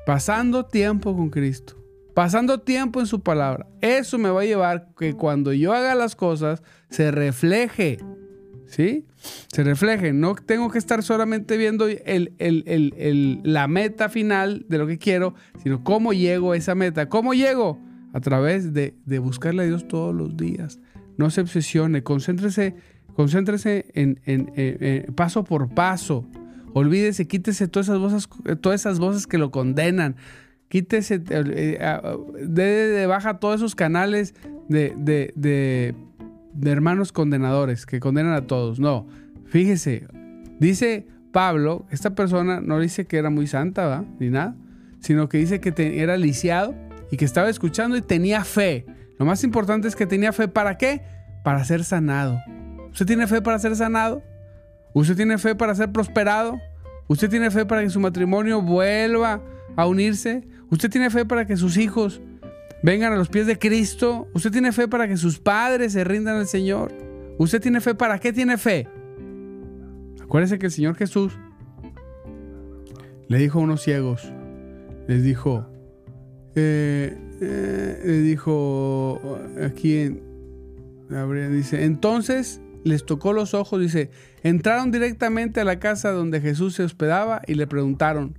Pasando 0.06 0.65
tiempo 0.65 1.15
con 1.15 1.30
Cristo. 1.30 1.78
Pasando 2.13 2.60
tiempo 2.60 3.00
en 3.00 3.08
su 3.08 3.22
palabra. 3.22 3.67
Eso 3.82 4.17
me 4.17 4.30
va 4.30 4.41
a 4.41 4.46
llevar 4.46 4.89
que 4.98 5.13
cuando 5.13 5.54
yo 5.54 5.74
haga 5.74 5.96
las 5.96 6.15
cosas 6.15 6.62
se 6.89 7.12
refleje. 7.12 8.00
¿Sí? 8.65 9.06
Se 9.52 9.63
refleje. 9.63 10.13
No 10.13 10.36
tengo 10.36 10.70
que 10.70 10.78
estar 10.78 11.04
solamente 11.04 11.58
viendo 11.58 11.88
la 13.44 13.67
meta 13.67 14.10
final 14.10 14.65
de 14.70 14.78
lo 14.78 14.88
que 14.88 14.98
quiero, 14.98 15.36
sino 15.62 15.84
cómo 15.84 16.13
llego 16.13 16.54
a 16.54 16.58
esa 16.58 16.76
meta. 16.76 17.10
¿Cómo 17.10 17.34
llego? 17.34 17.80
A 18.13 18.20
través 18.20 18.74
de, 18.74 18.96
de 19.06 19.20
buscarle 19.20 19.63
a 19.63 19.65
Dios 19.65 19.88
todos 19.88 20.13
los 20.15 20.36
días 20.36 20.80
no 21.22 21.30
se 21.30 21.41
obsesione, 21.41 22.04
concéntrese, 22.04 22.76
concéntrese 23.15 23.86
en, 23.93 25.13
paso 25.15 25.43
por 25.43 25.69
paso. 25.69 26.26
Olvídese, 26.74 27.28
quítese 27.28 27.67
todas 27.67 27.88
esas 27.88 28.00
voces, 28.00 28.30
todas 28.62 28.82
esas 28.82 29.00
voces 29.00 29.28
que 29.28 29.38
lo 29.38 29.52
condenan. 29.52 30.15
Quítese, 30.69 31.21
eh, 31.30 31.78
de, 32.47 32.63
de, 32.63 33.06
baja 33.06 33.39
todos 33.39 33.58
esos 33.58 33.76
canales 33.76 34.34
de, 34.69 34.93
de, 35.36 35.93
hermanos 36.63 37.12
condenadores 37.12 37.86
que 37.86 38.00
condenan 38.00 38.34
a 38.34 38.47
todos. 38.47 38.80
No, 38.80 39.06
fíjese, 39.47 40.08
dice 40.60 41.08
Pablo, 41.34 41.86
esta 41.91 42.15
persona 42.15 42.62
no 42.62 42.80
dice 42.80 43.06
que 43.06 43.17
era 43.17 43.30
muy 43.30 43.47
santa, 43.47 43.86
¿va? 43.86 44.06
Ni 44.19 44.30
nada, 44.30 44.56
sino 45.02 45.28
que 45.28 45.39
dice 45.39 45.60
que 45.60 46.02
era 46.02 46.15
lisiado 46.15 46.74
y 47.12 47.17
que 47.17 47.26
estaba 47.26 47.50
escuchando 47.50 47.97
y 47.97 48.02
tenía 48.02 48.45
fe. 48.45 48.86
Lo 49.19 49.26
más 49.26 49.43
importante 49.43 49.89
es 49.89 49.95
que 49.97 50.06
tenía 50.06 50.32
fe 50.32 50.47
para 50.47 50.78
qué? 50.78 51.02
Para 51.43 51.65
ser 51.65 51.84
sanado. 51.84 52.39
¿Usted 52.92 53.06
tiene 53.06 53.28
fe 53.28 53.42
para 53.42 53.60
ser 53.60 53.76
sanado? 53.76 54.22
¿Usted 54.94 55.16
tiene 55.16 55.38
fe 55.38 55.56
para 55.56 55.74
ser 55.76 55.92
prosperado? 55.92 56.60
¿Usted 57.08 57.30
tiene 57.30 57.52
fe 57.52 57.66
para 57.66 57.82
que 57.82 57.90
su 57.90 58.00
matrimonio 58.00 58.62
vuelva 58.62 59.42
a 59.76 59.88
unirse? 59.88 60.44
¿Usted 60.70 60.90
tiene 60.90 61.10
fe 61.10 61.26
para 61.26 61.46
que 61.46 61.58
sus 61.58 61.78
hijos 61.78 62.22
vengan 62.84 63.14
a 63.14 63.16
los 63.16 63.30
pies 63.30 63.48
de 63.48 63.58
Cristo? 63.58 64.28
¿Usted 64.34 64.52
tiene 64.52 64.72
fe 64.72 64.88
para 64.88 65.08
que 65.08 65.18
sus 65.18 65.40
padres 65.40 65.94
se 65.94 66.04
rindan 66.04 66.38
al 66.38 66.48
Señor? 66.48 66.94
¿Usted 67.38 67.62
tiene 67.62 67.82
fe 67.82 67.96
para 67.96 68.20
qué 68.20 68.34
tiene 68.34 68.58
fe? 68.58 68.88
Acuérdese 70.22 70.60
que 70.60 70.68
el 70.68 70.72
Señor 70.72 70.96
Jesús 70.96 71.38
le 73.28 73.38
dijo 73.38 73.60
a 73.60 73.64
unos 73.64 73.82
ciegos, 73.82 74.32
les 75.08 75.24
dijo, 75.24 75.66
eh, 76.56 77.18
eh, 77.42 78.02
le 78.06 78.20
dijo 78.20 79.40
aquí 79.66 79.98
en 80.00 80.32
dice, 81.52 81.84
entonces 81.84 82.62
les 82.84 83.06
tocó 83.06 83.34
los 83.34 83.54
ojos, 83.54 83.80
dice, 83.80 84.10
entraron 84.44 84.91
directamente 84.91 85.62
a 85.62 85.65
la 85.65 85.80
casa 85.80 86.12
donde 86.12 86.41
Jesús 86.41 86.76
se 86.76 86.84
hospedaba 86.84 87.41
y 87.48 87.56
le 87.56 87.67
preguntaron, 87.67 88.38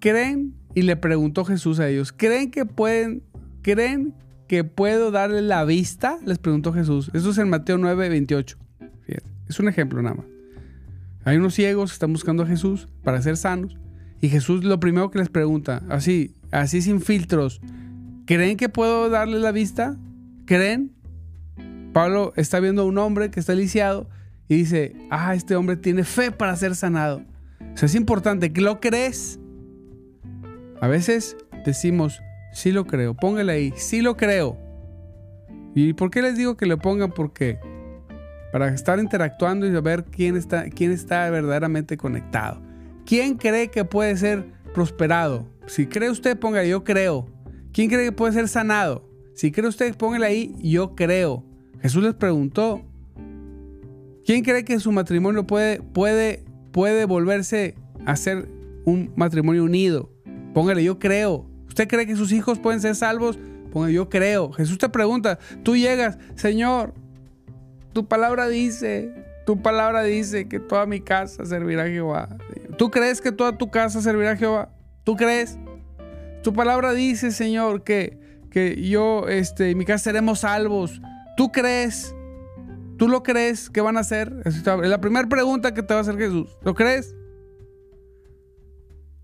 ¿creen? 0.00 0.54
Y 0.74 0.82
le 0.82 0.96
preguntó 0.96 1.44
Jesús 1.44 1.80
a 1.80 1.88
ellos, 1.88 2.12
¿creen 2.12 2.50
que 2.50 2.66
pueden, 2.66 3.22
creen 3.62 4.14
que 4.46 4.64
puedo 4.64 5.10
darle 5.10 5.42
la 5.42 5.64
vista? 5.64 6.18
Les 6.24 6.38
preguntó 6.38 6.72
Jesús. 6.72 7.10
Eso 7.14 7.30
es 7.30 7.38
en 7.38 7.48
Mateo 7.48 7.78
9, 7.78 8.08
28. 8.08 8.58
es 9.48 9.60
un 9.60 9.68
ejemplo 9.68 10.02
nada 10.02 10.16
más. 10.16 10.26
Hay 11.24 11.38
unos 11.38 11.54
ciegos 11.54 11.90
que 11.90 11.94
están 11.94 12.12
buscando 12.12 12.44
a 12.44 12.46
Jesús 12.46 12.88
para 13.02 13.20
ser 13.20 13.36
sanos. 13.36 13.76
Y 14.20 14.28
Jesús 14.28 14.64
lo 14.64 14.80
primero 14.80 15.10
que 15.10 15.18
les 15.18 15.28
pregunta, 15.28 15.82
así, 15.88 16.34
así 16.50 16.80
sin 16.80 17.00
filtros, 17.00 17.60
¿creen 18.26 18.56
que 18.56 18.68
puedo 18.68 19.10
darle 19.10 19.38
la 19.38 19.52
vista? 19.52 19.96
¿Creen? 20.46 20.95
Pablo 21.96 22.34
está 22.36 22.60
viendo 22.60 22.82
a 22.82 22.84
un 22.84 22.98
hombre 22.98 23.30
que 23.30 23.40
está 23.40 23.54
lisiado 23.54 24.06
y 24.48 24.56
dice, 24.56 24.94
ah, 25.08 25.34
este 25.34 25.56
hombre 25.56 25.78
tiene 25.78 26.04
fe 26.04 26.30
para 26.30 26.54
ser 26.54 26.74
sanado. 26.74 27.22
O 27.72 27.76
sea, 27.78 27.86
es 27.86 27.94
importante 27.94 28.52
que 28.52 28.60
lo 28.60 28.80
crees. 28.80 29.40
A 30.82 30.88
veces 30.88 31.38
decimos, 31.64 32.20
sí 32.52 32.70
lo 32.70 32.86
creo, 32.86 33.14
póngale 33.14 33.50
ahí, 33.50 33.72
sí 33.76 34.02
lo 34.02 34.14
creo. 34.18 34.58
¿Y 35.74 35.94
por 35.94 36.10
qué 36.10 36.20
les 36.20 36.36
digo 36.36 36.58
que 36.58 36.66
le 36.66 36.76
pongan? 36.76 37.12
Porque 37.12 37.58
para 38.52 38.68
estar 38.68 38.98
interactuando 38.98 39.66
y 39.66 39.72
saber 39.72 40.04
quién 40.04 40.36
está, 40.36 40.68
quién 40.68 40.92
está 40.92 41.30
verdaderamente 41.30 41.96
conectado. 41.96 42.60
¿Quién 43.06 43.38
cree 43.38 43.70
que 43.70 43.86
puede 43.86 44.18
ser 44.18 44.44
prosperado? 44.74 45.48
Si 45.66 45.86
cree 45.86 46.10
usted, 46.10 46.38
ponga 46.38 46.62
yo 46.62 46.84
creo. 46.84 47.26
¿Quién 47.72 47.88
cree 47.88 48.04
que 48.04 48.12
puede 48.12 48.34
ser 48.34 48.48
sanado? 48.48 49.08
Si 49.34 49.50
cree 49.50 49.66
usted, 49.66 49.96
póngale 49.96 50.26
ahí 50.26 50.54
yo 50.62 50.94
creo. 50.94 51.55
Jesús 51.86 52.02
les 52.02 52.14
preguntó. 52.14 52.82
¿Quién 54.24 54.42
cree 54.42 54.64
que 54.64 54.80
su 54.80 54.90
matrimonio 54.90 55.46
puede, 55.46 55.80
puede, 55.80 56.44
puede 56.72 57.04
volverse 57.04 57.76
a 58.04 58.16
ser 58.16 58.48
un 58.84 59.12
matrimonio 59.14 59.62
unido? 59.62 60.10
Póngale 60.52 60.82
yo 60.82 60.98
creo. 60.98 61.46
¿Usted 61.68 61.86
cree 61.86 62.04
que 62.04 62.16
sus 62.16 62.32
hijos 62.32 62.58
pueden 62.58 62.80
ser 62.80 62.96
salvos? 62.96 63.38
Póngale 63.70 63.92
yo 63.92 64.08
creo. 64.08 64.50
Jesús 64.50 64.78
te 64.78 64.88
pregunta, 64.88 65.38
tú 65.62 65.76
llegas, 65.76 66.18
Señor, 66.34 66.92
tu 67.92 68.08
palabra 68.08 68.48
dice, 68.48 69.12
tu 69.46 69.62
palabra 69.62 70.02
dice 70.02 70.48
que 70.48 70.58
toda 70.58 70.86
mi 70.86 71.00
casa 71.00 71.44
servirá 71.44 71.84
a 71.84 71.88
Jehová. 71.88 72.36
¿Tú 72.76 72.90
crees 72.90 73.20
que 73.20 73.30
toda 73.30 73.56
tu 73.56 73.70
casa 73.70 74.02
servirá 74.02 74.32
a 74.32 74.36
Jehová? 74.36 74.70
¿Tú 75.04 75.14
crees? 75.14 75.56
Tu 76.42 76.52
palabra 76.52 76.94
dice, 76.94 77.30
Señor, 77.30 77.84
que, 77.84 78.18
que 78.50 78.88
yo, 78.88 79.28
este, 79.28 79.76
mi 79.76 79.84
casa 79.84 80.02
seremos 80.02 80.40
salvos. 80.40 81.00
¿Tú 81.36 81.52
crees? 81.52 82.14
¿Tú 82.96 83.08
lo 83.08 83.22
crees 83.22 83.68
que 83.68 83.80
van 83.80 83.96
a 83.96 84.00
hacer? 84.00 84.32
Es 84.44 84.64
la 84.64 85.00
primera 85.00 85.28
pregunta 85.28 85.74
que 85.74 85.82
te 85.82 85.92
va 85.92 86.00
a 86.00 86.02
hacer 86.02 86.16
Jesús. 86.16 86.48
¿Lo 86.62 86.74
crees? 86.74 87.14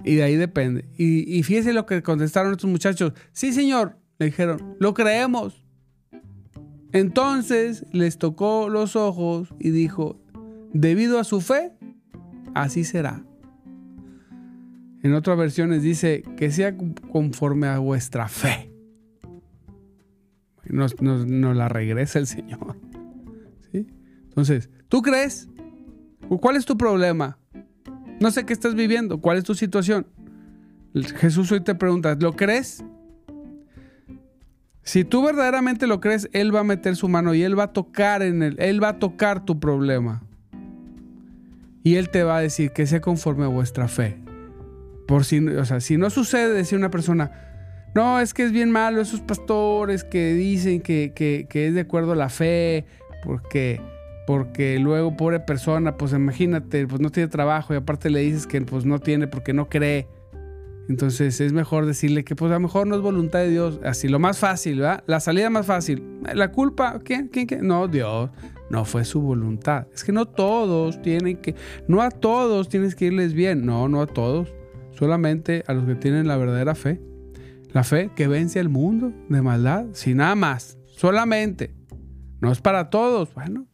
Y 0.05 0.17
de 0.17 0.23
ahí 0.23 0.37
depende. 0.37 0.85
Y, 0.97 1.39
y 1.39 1.43
fíjese 1.43 1.73
lo 1.73 1.87
que 1.87 2.03
contestaron 2.03 2.53
estos 2.53 2.71
muchachos. 2.71 3.13
Sí, 3.33 3.53
Señor. 3.53 3.97
Le 4.19 4.27
dijeron, 4.27 4.77
lo 4.79 4.95
creemos. 4.95 5.63
Entonces 6.93 7.87
les 7.93 8.19
tocó 8.19 8.69
los 8.69 8.97
ojos 8.97 9.49
y 9.59 9.71
dijo, 9.71 10.21
debido 10.73 11.19
a 11.19 11.25
su 11.25 11.41
fe, 11.41 11.73
así 12.55 12.85
será. 12.85 13.25
En 15.03 15.15
otras 15.15 15.37
versiones 15.37 15.83
dice 15.83 16.23
que 16.37 16.51
sea 16.53 16.77
conforme 17.11 17.67
a 17.67 17.79
vuestra 17.79 18.29
fe. 18.29 18.72
Nos, 20.69 21.01
la 21.01 21.69
regresa 21.69 22.19
el 22.19 22.27
Señor. 22.27 22.77
Entonces, 23.73 24.71
¿tú 24.89 25.03
crees? 25.03 25.49
¿Cuál 26.41 26.57
es 26.57 26.65
tu 26.65 26.77
problema? 26.77 27.39
No 28.21 28.31
sé 28.31 28.47
qué 28.47 28.53
estás 28.53 28.75
viviendo. 28.75 29.21
¿Cuál 29.21 29.39
es 29.39 29.45
tu 29.45 29.55
situación? 29.55 30.07
Jesús 31.17 31.51
hoy 31.53 31.61
te 31.61 31.75
pregunta, 31.75 32.17
¿lo 32.21 32.35
crees? 32.35 32.85
Si 34.83 35.05
tú 35.05 35.23
verdaderamente 35.23 35.87
lo 35.87 36.01
crees, 36.01 36.29
Él 36.33 36.55
va 36.55 36.61
a 36.61 36.65
meter 36.65 36.97
su 36.97 37.09
mano 37.09 37.35
y 37.35 37.43
Él 37.43 37.59
va 37.59 37.65
a 37.65 37.73
tocar 37.73 38.23
en 38.23 38.43
él, 38.43 38.57
Él 38.59 38.83
va 38.83 38.91
a 38.91 38.99
tocar 38.99 39.45
tu 39.45 39.61
problema. 39.61 40.23
Y 41.85 41.97
Él 41.97 42.11
te 42.11 42.25
va 42.25 42.39
a 42.39 42.41
decir 42.41 42.73
que 42.73 42.87
sea 42.87 43.01
conforme 43.01 43.45
a 43.45 43.49
vuestra 43.49 43.89
fe. 43.89 44.19
por 45.07 45.25
si, 45.25 45.47
o 45.47 45.65
sea, 45.65 45.81
si 45.81 45.97
no 45.97 46.11
sucede, 46.11 46.53
decir 46.53 46.79
una 46.79 46.91
persona, 46.91 47.52
no, 47.95 48.21
es 48.21 48.33
que 48.33 48.45
es 48.45 48.53
bien 48.53 48.71
malo 48.71 49.01
esos 49.01 49.21
pastores 49.21 50.03
que 50.05 50.33
dicen 50.33 50.81
que, 50.81 51.13
que, 51.15 51.67
es 51.67 51.75
de 51.75 51.81
acuerdo 51.81 52.13
a 52.13 52.17
la 52.17 52.31
fe, 52.31 52.87
porque, 53.23 53.81
porque 54.27 54.79
luego 54.79 55.17
pobre 55.17 55.41
persona, 55.41 55.97
pues 55.97 56.13
imagínate, 56.13 56.87
pues 56.87 57.01
no 57.01 57.11
tiene 57.11 57.29
trabajo 57.29 57.75
y 57.75 57.77
aparte 57.77 58.09
le 58.09 58.21
dices 58.21 58.47
que 58.47 58.61
pues 58.63 58.87
no 58.87 58.99
tiene 58.99 59.27
porque 59.27 59.53
no 59.53 59.69
cree. 59.69 60.09
Entonces 60.89 61.41
es 61.41 61.53
mejor 61.53 61.87
decirle 61.87 62.25
que 62.25 62.35
pues 62.35 62.51
a 62.51 62.55
lo 62.55 62.61
mejor 62.61 62.87
no 62.87 62.97
es 62.97 63.03
voluntad 63.03 63.41
de 63.41 63.51
Dios. 63.51 63.79
Así, 63.85 64.09
lo 64.09 64.19
más 64.19 64.39
fácil, 64.39 64.81
¿verdad? 64.81 65.05
La 65.07 65.21
salida 65.21 65.49
más 65.49 65.67
fácil. 65.67 66.03
La 66.35 66.51
culpa, 66.51 66.99
¿quién? 67.05 67.29
¿Quién? 67.29 67.47
quién? 67.47 67.67
No, 67.67 67.89
Dios. 67.89 68.31
No 68.69 68.85
fue 68.85 69.05
su 69.05 69.21
voluntad. 69.21 69.87
Es 69.95 70.03
que 70.03 70.13
no 70.13 70.27
todos 70.27 71.01
tienen 71.01 71.37
que, 71.37 71.55
no 71.87 72.03
a 72.03 72.11
todos 72.11 72.69
tienes 72.69 72.97
que 72.97 73.07
irles 73.07 73.33
bien. 73.33 73.65
No, 73.65 73.89
no 73.89 74.03
a 74.03 74.07
todos. 74.07 74.53
Solamente 74.91 75.63
a 75.67 75.73
los 75.75 75.85
que 75.85 75.95
tienen 75.95 76.27
la 76.27 76.37
verdadera 76.37 76.75
fe. 76.75 77.01
La 77.73 77.85
fe 77.85 78.11
que 78.15 78.29
vence 78.29 78.61
al 78.61 78.69
mundo 78.69 79.13
de 79.29 79.43
maldad. 79.43 79.87
Sin 79.93 80.19
nada 80.19 80.35
más. 80.35 80.79
Solamente. 80.97 81.75
No 82.41 82.53
es 82.53 82.61
para 82.61 82.91
todos. 82.91 83.33
Bueno, 83.35 83.67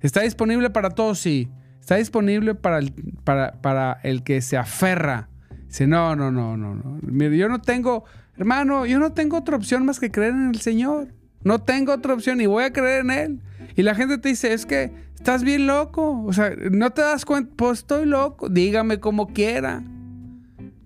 está 0.00 0.22
disponible 0.22 0.70
para 0.70 0.90
todos, 0.90 1.18
sí. 1.18 1.50
Está 1.80 1.96
disponible 1.96 2.54
para 2.54 2.78
el, 2.78 2.92
para, 3.24 3.60
para 3.60 3.98
el 4.02 4.22
que 4.22 4.40
se 4.40 4.56
aferra 4.56 5.28
Dice, 5.74 5.88
no, 5.88 6.14
no, 6.14 6.30
no, 6.30 6.56
no, 6.56 6.76
no. 6.76 7.00
Mire, 7.02 7.36
yo 7.36 7.48
no 7.48 7.60
tengo, 7.60 8.04
hermano, 8.36 8.86
yo 8.86 9.00
no 9.00 9.12
tengo 9.12 9.38
otra 9.38 9.56
opción 9.56 9.84
más 9.84 9.98
que 9.98 10.08
creer 10.08 10.30
en 10.30 10.50
el 10.50 10.60
Señor. 10.60 11.08
No 11.42 11.62
tengo 11.62 11.92
otra 11.92 12.14
opción 12.14 12.40
y 12.40 12.46
voy 12.46 12.62
a 12.62 12.72
creer 12.72 13.00
en 13.00 13.10
Él. 13.10 13.40
Y 13.74 13.82
la 13.82 13.96
gente 13.96 14.18
te 14.18 14.28
dice, 14.28 14.52
es 14.52 14.66
que 14.66 14.92
estás 15.16 15.42
bien 15.42 15.66
loco. 15.66 16.22
O 16.26 16.32
sea, 16.32 16.54
no 16.70 16.92
te 16.92 17.02
das 17.02 17.24
cuenta, 17.24 17.52
pues 17.56 17.80
estoy 17.80 18.06
loco. 18.06 18.48
Dígame 18.48 19.00
como 19.00 19.32
quiera. 19.32 19.82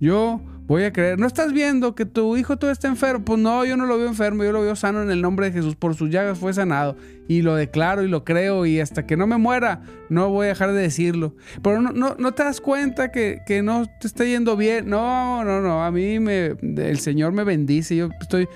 Yo 0.00 0.40
voy 0.68 0.84
a 0.84 0.92
creer. 0.92 1.18
¿No 1.18 1.26
estás 1.26 1.52
viendo 1.52 1.94
que 1.94 2.04
tu 2.04 2.36
hijo 2.36 2.58
todo 2.58 2.70
está 2.70 2.86
enfermo? 2.88 3.24
Pues 3.24 3.40
no, 3.40 3.64
yo 3.64 3.76
no 3.76 3.86
lo 3.86 3.96
veo 3.96 4.06
enfermo, 4.06 4.44
yo 4.44 4.52
lo 4.52 4.60
veo 4.60 4.76
sano 4.76 5.02
en 5.02 5.10
el 5.10 5.22
nombre 5.22 5.46
de 5.46 5.52
Jesús. 5.52 5.74
Por 5.74 5.96
sus 5.96 6.10
llagas 6.10 6.38
fue 6.38 6.52
sanado. 6.52 6.94
Y 7.26 7.42
lo 7.42 7.56
declaro 7.56 8.04
y 8.04 8.08
lo 8.08 8.22
creo 8.24 8.66
y 8.66 8.78
hasta 8.78 9.06
que 9.06 9.16
no 9.16 9.26
me 9.26 9.38
muera, 9.38 9.82
no 10.10 10.28
voy 10.28 10.44
a 10.44 10.48
dejar 10.50 10.72
de 10.72 10.82
decirlo. 10.82 11.34
Pero 11.62 11.80
no, 11.80 12.14
no, 12.16 12.32
te 12.32 12.44
das 12.44 12.60
cuenta 12.60 13.10
que, 13.10 13.62
no 13.64 13.86
te 13.98 14.06
está 14.06 14.24
yendo 14.24 14.56
bien. 14.56 14.88
No, 14.88 15.42
no, 15.42 15.62
no. 15.62 15.82
A 15.82 15.90
mí 15.90 16.20
me, 16.20 16.54
el 16.60 16.98
Señor 17.00 17.32
me 17.32 17.42
bendice. 17.42 17.96
Yo 17.96 18.10
estoy... 18.20 18.46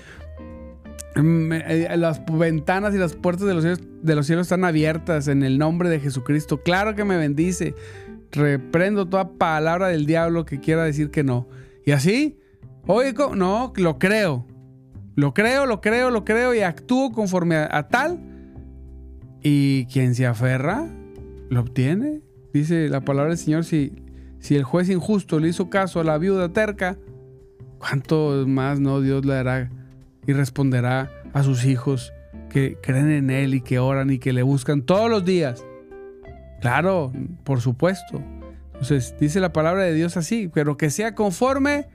Eh, 1.15 1.95
las 1.95 2.23
ventanas 2.25 2.95
y 2.95 2.97
las 2.97 3.13
puertas 3.15 3.45
de 3.45 3.53
los, 3.53 3.63
de 3.63 4.15
los 4.15 4.25
cielos 4.25 4.47
están 4.47 4.65
abiertas 4.65 5.27
en 5.27 5.43
el 5.43 5.57
nombre 5.57 5.89
de 5.89 5.99
Jesucristo. 5.99 6.61
Claro 6.61 6.95
que 6.95 7.05
me 7.05 7.17
bendice. 7.17 7.75
Reprendo 8.31 9.07
toda 9.07 9.29
palabra 9.33 9.87
del 9.89 10.05
diablo 10.05 10.45
que 10.45 10.59
quiera 10.59 10.83
decir 10.83 11.09
que 11.09 11.23
no. 11.23 11.47
Y 11.85 11.91
así, 11.91 12.39
oye, 12.87 13.13
no, 13.35 13.73
lo 13.75 13.99
creo. 13.99 14.47
Lo 15.15 15.33
creo, 15.33 15.65
lo 15.65 15.81
creo, 15.81 16.09
lo 16.09 16.25
creo 16.25 16.55
y 16.55 16.61
actúo 16.61 17.11
conforme 17.11 17.55
a, 17.55 17.87
tal. 17.87 18.19
Y 19.41 19.85
quien 19.85 20.15
se 20.15 20.25
aferra, 20.25 20.87
lo 21.49 21.61
obtiene. 21.61 22.21
Dice 22.53 22.89
la 22.89 23.01
palabra 23.01 23.29
del 23.29 23.37
Señor, 23.37 23.63
si, 23.63 23.93
si 24.39 24.55
el 24.55 24.63
juez 24.63 24.89
injusto 24.89 25.39
le 25.39 25.49
hizo 25.49 25.69
caso 25.69 25.99
a 25.99 26.03
la 26.03 26.17
viuda 26.17 26.49
terca, 26.49 26.97
¿cuánto 27.77 28.45
más 28.47 28.79
no 28.79 29.01
Dios 29.01 29.25
le 29.25 29.33
dará 29.33 29.69
y 30.25 30.33
responderá 30.33 31.11
a 31.33 31.43
sus 31.43 31.65
hijos 31.65 32.13
que 32.49 32.77
creen 32.81 33.09
en 33.09 33.29
Él 33.29 33.55
y 33.55 33.61
que 33.61 33.79
oran 33.79 34.09
y 34.09 34.19
que 34.19 34.33
le 34.33 34.43
buscan 34.43 34.83
todos 34.83 35.09
los 35.09 35.25
días? 35.25 35.65
Claro, 36.61 37.11
por 37.43 37.59
supuesto. 37.59 38.23
Entonces 38.83 39.15
dice 39.17 39.39
la 39.39 39.53
palabra 39.53 39.83
de 39.83 39.93
Dios 39.93 40.17
así, 40.17 40.51
pero 40.53 40.75
que 40.75 40.89
sea 40.89 41.15
conforme, 41.15 41.87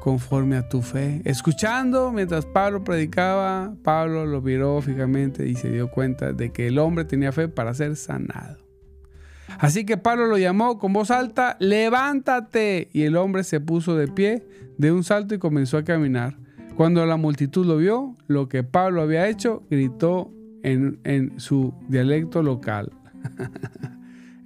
conforme 0.00 0.56
a 0.56 0.66
tu 0.66 0.80
fe. 0.80 1.20
Escuchando 1.26 2.10
mientras 2.10 2.46
Pablo 2.46 2.84
predicaba, 2.84 3.74
Pablo 3.84 4.24
lo 4.24 4.40
miró 4.40 4.80
fijamente 4.80 5.46
y 5.46 5.56
se 5.56 5.70
dio 5.70 5.90
cuenta 5.90 6.32
de 6.32 6.50
que 6.50 6.68
el 6.68 6.78
hombre 6.78 7.04
tenía 7.04 7.32
fe 7.32 7.48
para 7.48 7.74
ser 7.74 7.96
sanado. 7.96 8.56
Así 9.58 9.84
que 9.84 9.98
Pablo 9.98 10.24
lo 10.24 10.38
llamó 10.38 10.78
con 10.78 10.94
voz 10.94 11.10
alta, 11.10 11.58
levántate. 11.60 12.88
Y 12.94 13.02
el 13.02 13.18
hombre 13.18 13.44
se 13.44 13.60
puso 13.60 13.94
de 13.94 14.08
pie 14.08 14.42
de 14.78 14.90
un 14.90 15.04
salto 15.04 15.34
y 15.34 15.38
comenzó 15.38 15.76
a 15.76 15.84
caminar. 15.84 16.38
Cuando 16.78 17.04
la 17.04 17.18
multitud 17.18 17.66
lo 17.66 17.76
vio, 17.76 18.16
lo 18.26 18.48
que 18.48 18.62
Pablo 18.62 19.02
había 19.02 19.28
hecho, 19.28 19.64
gritó 19.68 20.32
en, 20.62 20.98
en 21.04 21.38
su 21.38 21.74
dialecto 21.90 22.42
local. 22.42 22.90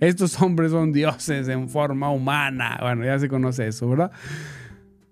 Estos 0.01 0.41
hombres 0.43 0.73
son 0.73 0.93
dioses 0.93 1.49
en 1.49 1.69
forma 1.69 2.11
humana. 2.11 2.79
Bueno, 2.81 3.05
ya 3.05 3.19
se 3.19 3.29
conoce 3.29 3.69
eso, 3.69 3.89
¿verdad? 3.89 4.11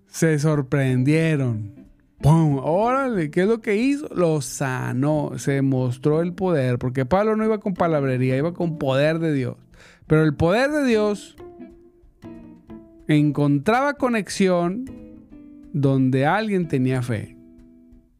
Se 0.06 0.38
sorprendieron. 0.38 1.84
¡Pum! 2.20 2.58
Órale, 2.62 3.30
¿qué 3.30 3.42
es 3.42 3.48
lo 3.48 3.60
que 3.60 3.76
hizo? 3.76 4.08
Lo 4.14 4.40
sanó, 4.40 5.32
se 5.36 5.60
mostró 5.62 6.22
el 6.22 6.32
poder, 6.32 6.78
porque 6.78 7.04
Pablo 7.04 7.36
no 7.36 7.44
iba 7.44 7.58
con 7.58 7.74
palabrería, 7.74 8.36
iba 8.36 8.54
con 8.54 8.78
poder 8.78 9.18
de 9.18 9.32
Dios. 9.32 9.56
Pero 10.06 10.22
el 10.22 10.34
poder 10.34 10.70
de 10.70 10.84
Dios 10.84 11.36
encontraba 13.08 13.94
conexión 13.94 14.90
donde 15.72 16.24
alguien 16.24 16.68
tenía 16.68 17.02
fe. 17.02 17.36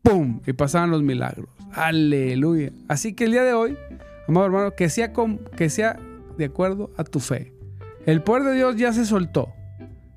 ¡Pum! 0.03 0.41
Y 0.47 0.53
pasaban 0.53 0.91
los 0.91 1.03
milagros. 1.03 1.49
Aleluya. 1.73 2.73
Así 2.89 3.15
que 3.15 3.25
el 3.25 3.33
día 3.33 3.45
de 3.45 3.55
hoy, 3.55 3.77
amado 4.29 4.47
hermano, 4.47 4.71
que 4.73 4.89
sea, 4.89 5.13
con, 5.13 5.39
que 5.57 5.71
sea 5.71 5.99
de 6.37 6.47
acuerdo 6.47 6.91
a 6.97 7.05
tu 7.05 7.21
fe. 7.21 7.53
El 8.07 8.23
poder 8.23 8.45
de 8.45 8.55
Dios 8.55 8.77
ya 8.77 8.93
se 8.93 9.05
soltó. 9.05 9.49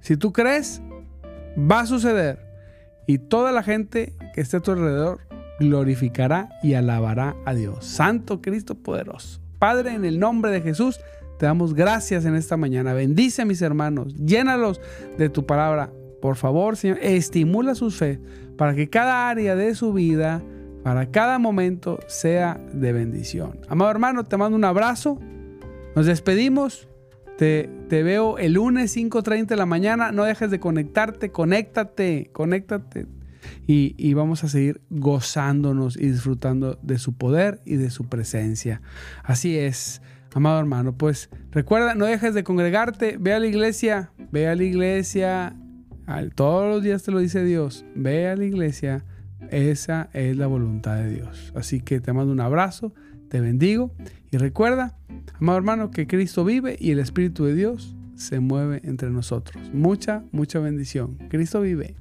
Si 0.02 0.18
tú 0.18 0.34
crees, 0.34 0.82
va 1.58 1.82
a 1.82 1.86
suceder. 1.86 2.40
Y 3.08 3.20
toda 3.20 3.52
la 3.52 3.64
gente 3.64 4.14
que 4.34 4.42
esté 4.42 4.58
a 4.58 4.60
tu 4.60 4.72
alrededor 4.72 5.22
glorificará 5.60 6.50
y 6.62 6.74
alabará 6.74 7.36
a 7.46 7.54
Dios. 7.54 7.86
Santo 7.86 8.42
Cristo 8.42 8.76
poderoso. 8.76 9.42
Padre, 9.60 9.94
en 9.94 10.06
el 10.06 10.20
nombre 10.20 10.52
de 10.52 10.62
Jesús, 10.62 11.00
te 11.40 11.46
damos 11.46 11.74
gracias 11.74 12.26
en 12.26 12.36
esta 12.36 12.58
mañana. 12.58 12.94
Bendice 12.94 13.42
a 13.42 13.46
mis 13.46 13.62
hermanos. 13.62 14.16
Llénalos 14.16 14.82
de 15.18 15.30
tu 15.30 15.46
palabra. 15.46 15.92
Por 16.22 16.36
favor, 16.36 16.78
Señor, 16.78 17.00
estimula 17.02 17.76
su 17.76 17.92
fe 17.92 18.20
para 18.58 18.76
que 18.76 18.90
cada 18.90 19.30
área 19.30 19.56
de 19.56 19.76
su 19.76 19.94
vida, 19.94 20.44
para 20.84 21.12
cada 21.12 21.38
momento, 21.40 22.00
sea 22.08 22.60
de 22.74 22.92
bendición. 22.92 23.60
Amado 23.68 23.92
hermano, 23.92 24.24
te 24.24 24.38
mando 24.38 24.56
un 24.56 24.66
abrazo. 24.66 25.20
Nos 25.98 26.06
despedimos. 26.06 26.88
Te, 27.40 27.68
veo 27.90 28.38
el 28.38 28.54
lunes 28.54 28.96
5.30 28.96 29.48
de 29.48 29.56
la 29.56 29.66
mañana. 29.66 30.12
No 30.12 30.26
dejes 30.26 30.52
de 30.52 30.60
conectarte. 30.60 31.32
Conéctate. 31.32 32.30
Conéctate. 32.34 33.08
Y, 33.66 33.96
y, 33.98 34.14
vamos 34.14 34.44
a 34.44 34.48
seguir 34.48 34.80
gozándonos 34.92 35.98
y 35.98 36.12
disfrutando 36.12 36.78
de 36.84 37.00
su 37.00 37.18
poder 37.18 37.62
y 37.66 37.78
de 37.78 37.90
su 37.90 38.04
presencia. 38.08 38.80
Así 39.24 39.58
es, 39.58 40.04
amado 40.36 40.60
hermano. 40.60 40.96
Pues 40.96 41.32
recuerda, 41.50 41.96
no 41.96 42.06
dejes 42.06 42.36
de 42.36 42.44
congregarte. 42.44 43.18
Ve 43.20 43.34
a 43.34 43.40
la 43.40 43.48
iglesia. 43.48 44.12
Ve 44.32 44.48
a 44.48 44.56
la 44.56 44.64
iglesia. 44.66 45.56
Todos 46.36 46.76
los 46.76 46.84
días 46.84 47.02
te 47.02 47.12
lo 47.12 47.18
dice 47.18 47.44
Dios. 47.44 47.86
Ve 47.96 48.28
a 48.28 48.36
la 48.36 48.46
iglesia. 48.46 49.04
Esa 49.50 50.12
es 50.14 50.38
la 50.38 50.46
voluntad 50.46 50.98
de 50.98 51.10
Dios. 51.10 51.52
Así 51.56 51.82
que 51.82 52.00
te 52.00 52.14
mando 52.14 52.32
un 52.32 52.42
abrazo. 52.42 52.94
Te 53.30 53.42
bendigo 53.42 53.92
y 54.32 54.38
recuerda, 54.38 54.98
amado 55.40 55.58
hermano, 55.58 55.92
que 55.92 56.08
Cristo 56.08 56.46
vive 56.46 56.78
y 56.80 56.92
el 56.92 57.00
Espíritu 57.00 57.46
de 57.46 57.56
Dios 57.56 57.96
se 58.16 58.40
mueve 58.40 58.82
entre 58.84 59.10
nosotros. 59.10 59.62
Mucha, 59.74 60.24
mucha 60.32 60.60
bendición. 60.60 61.18
Cristo 61.30 61.62
vive. 61.62 61.96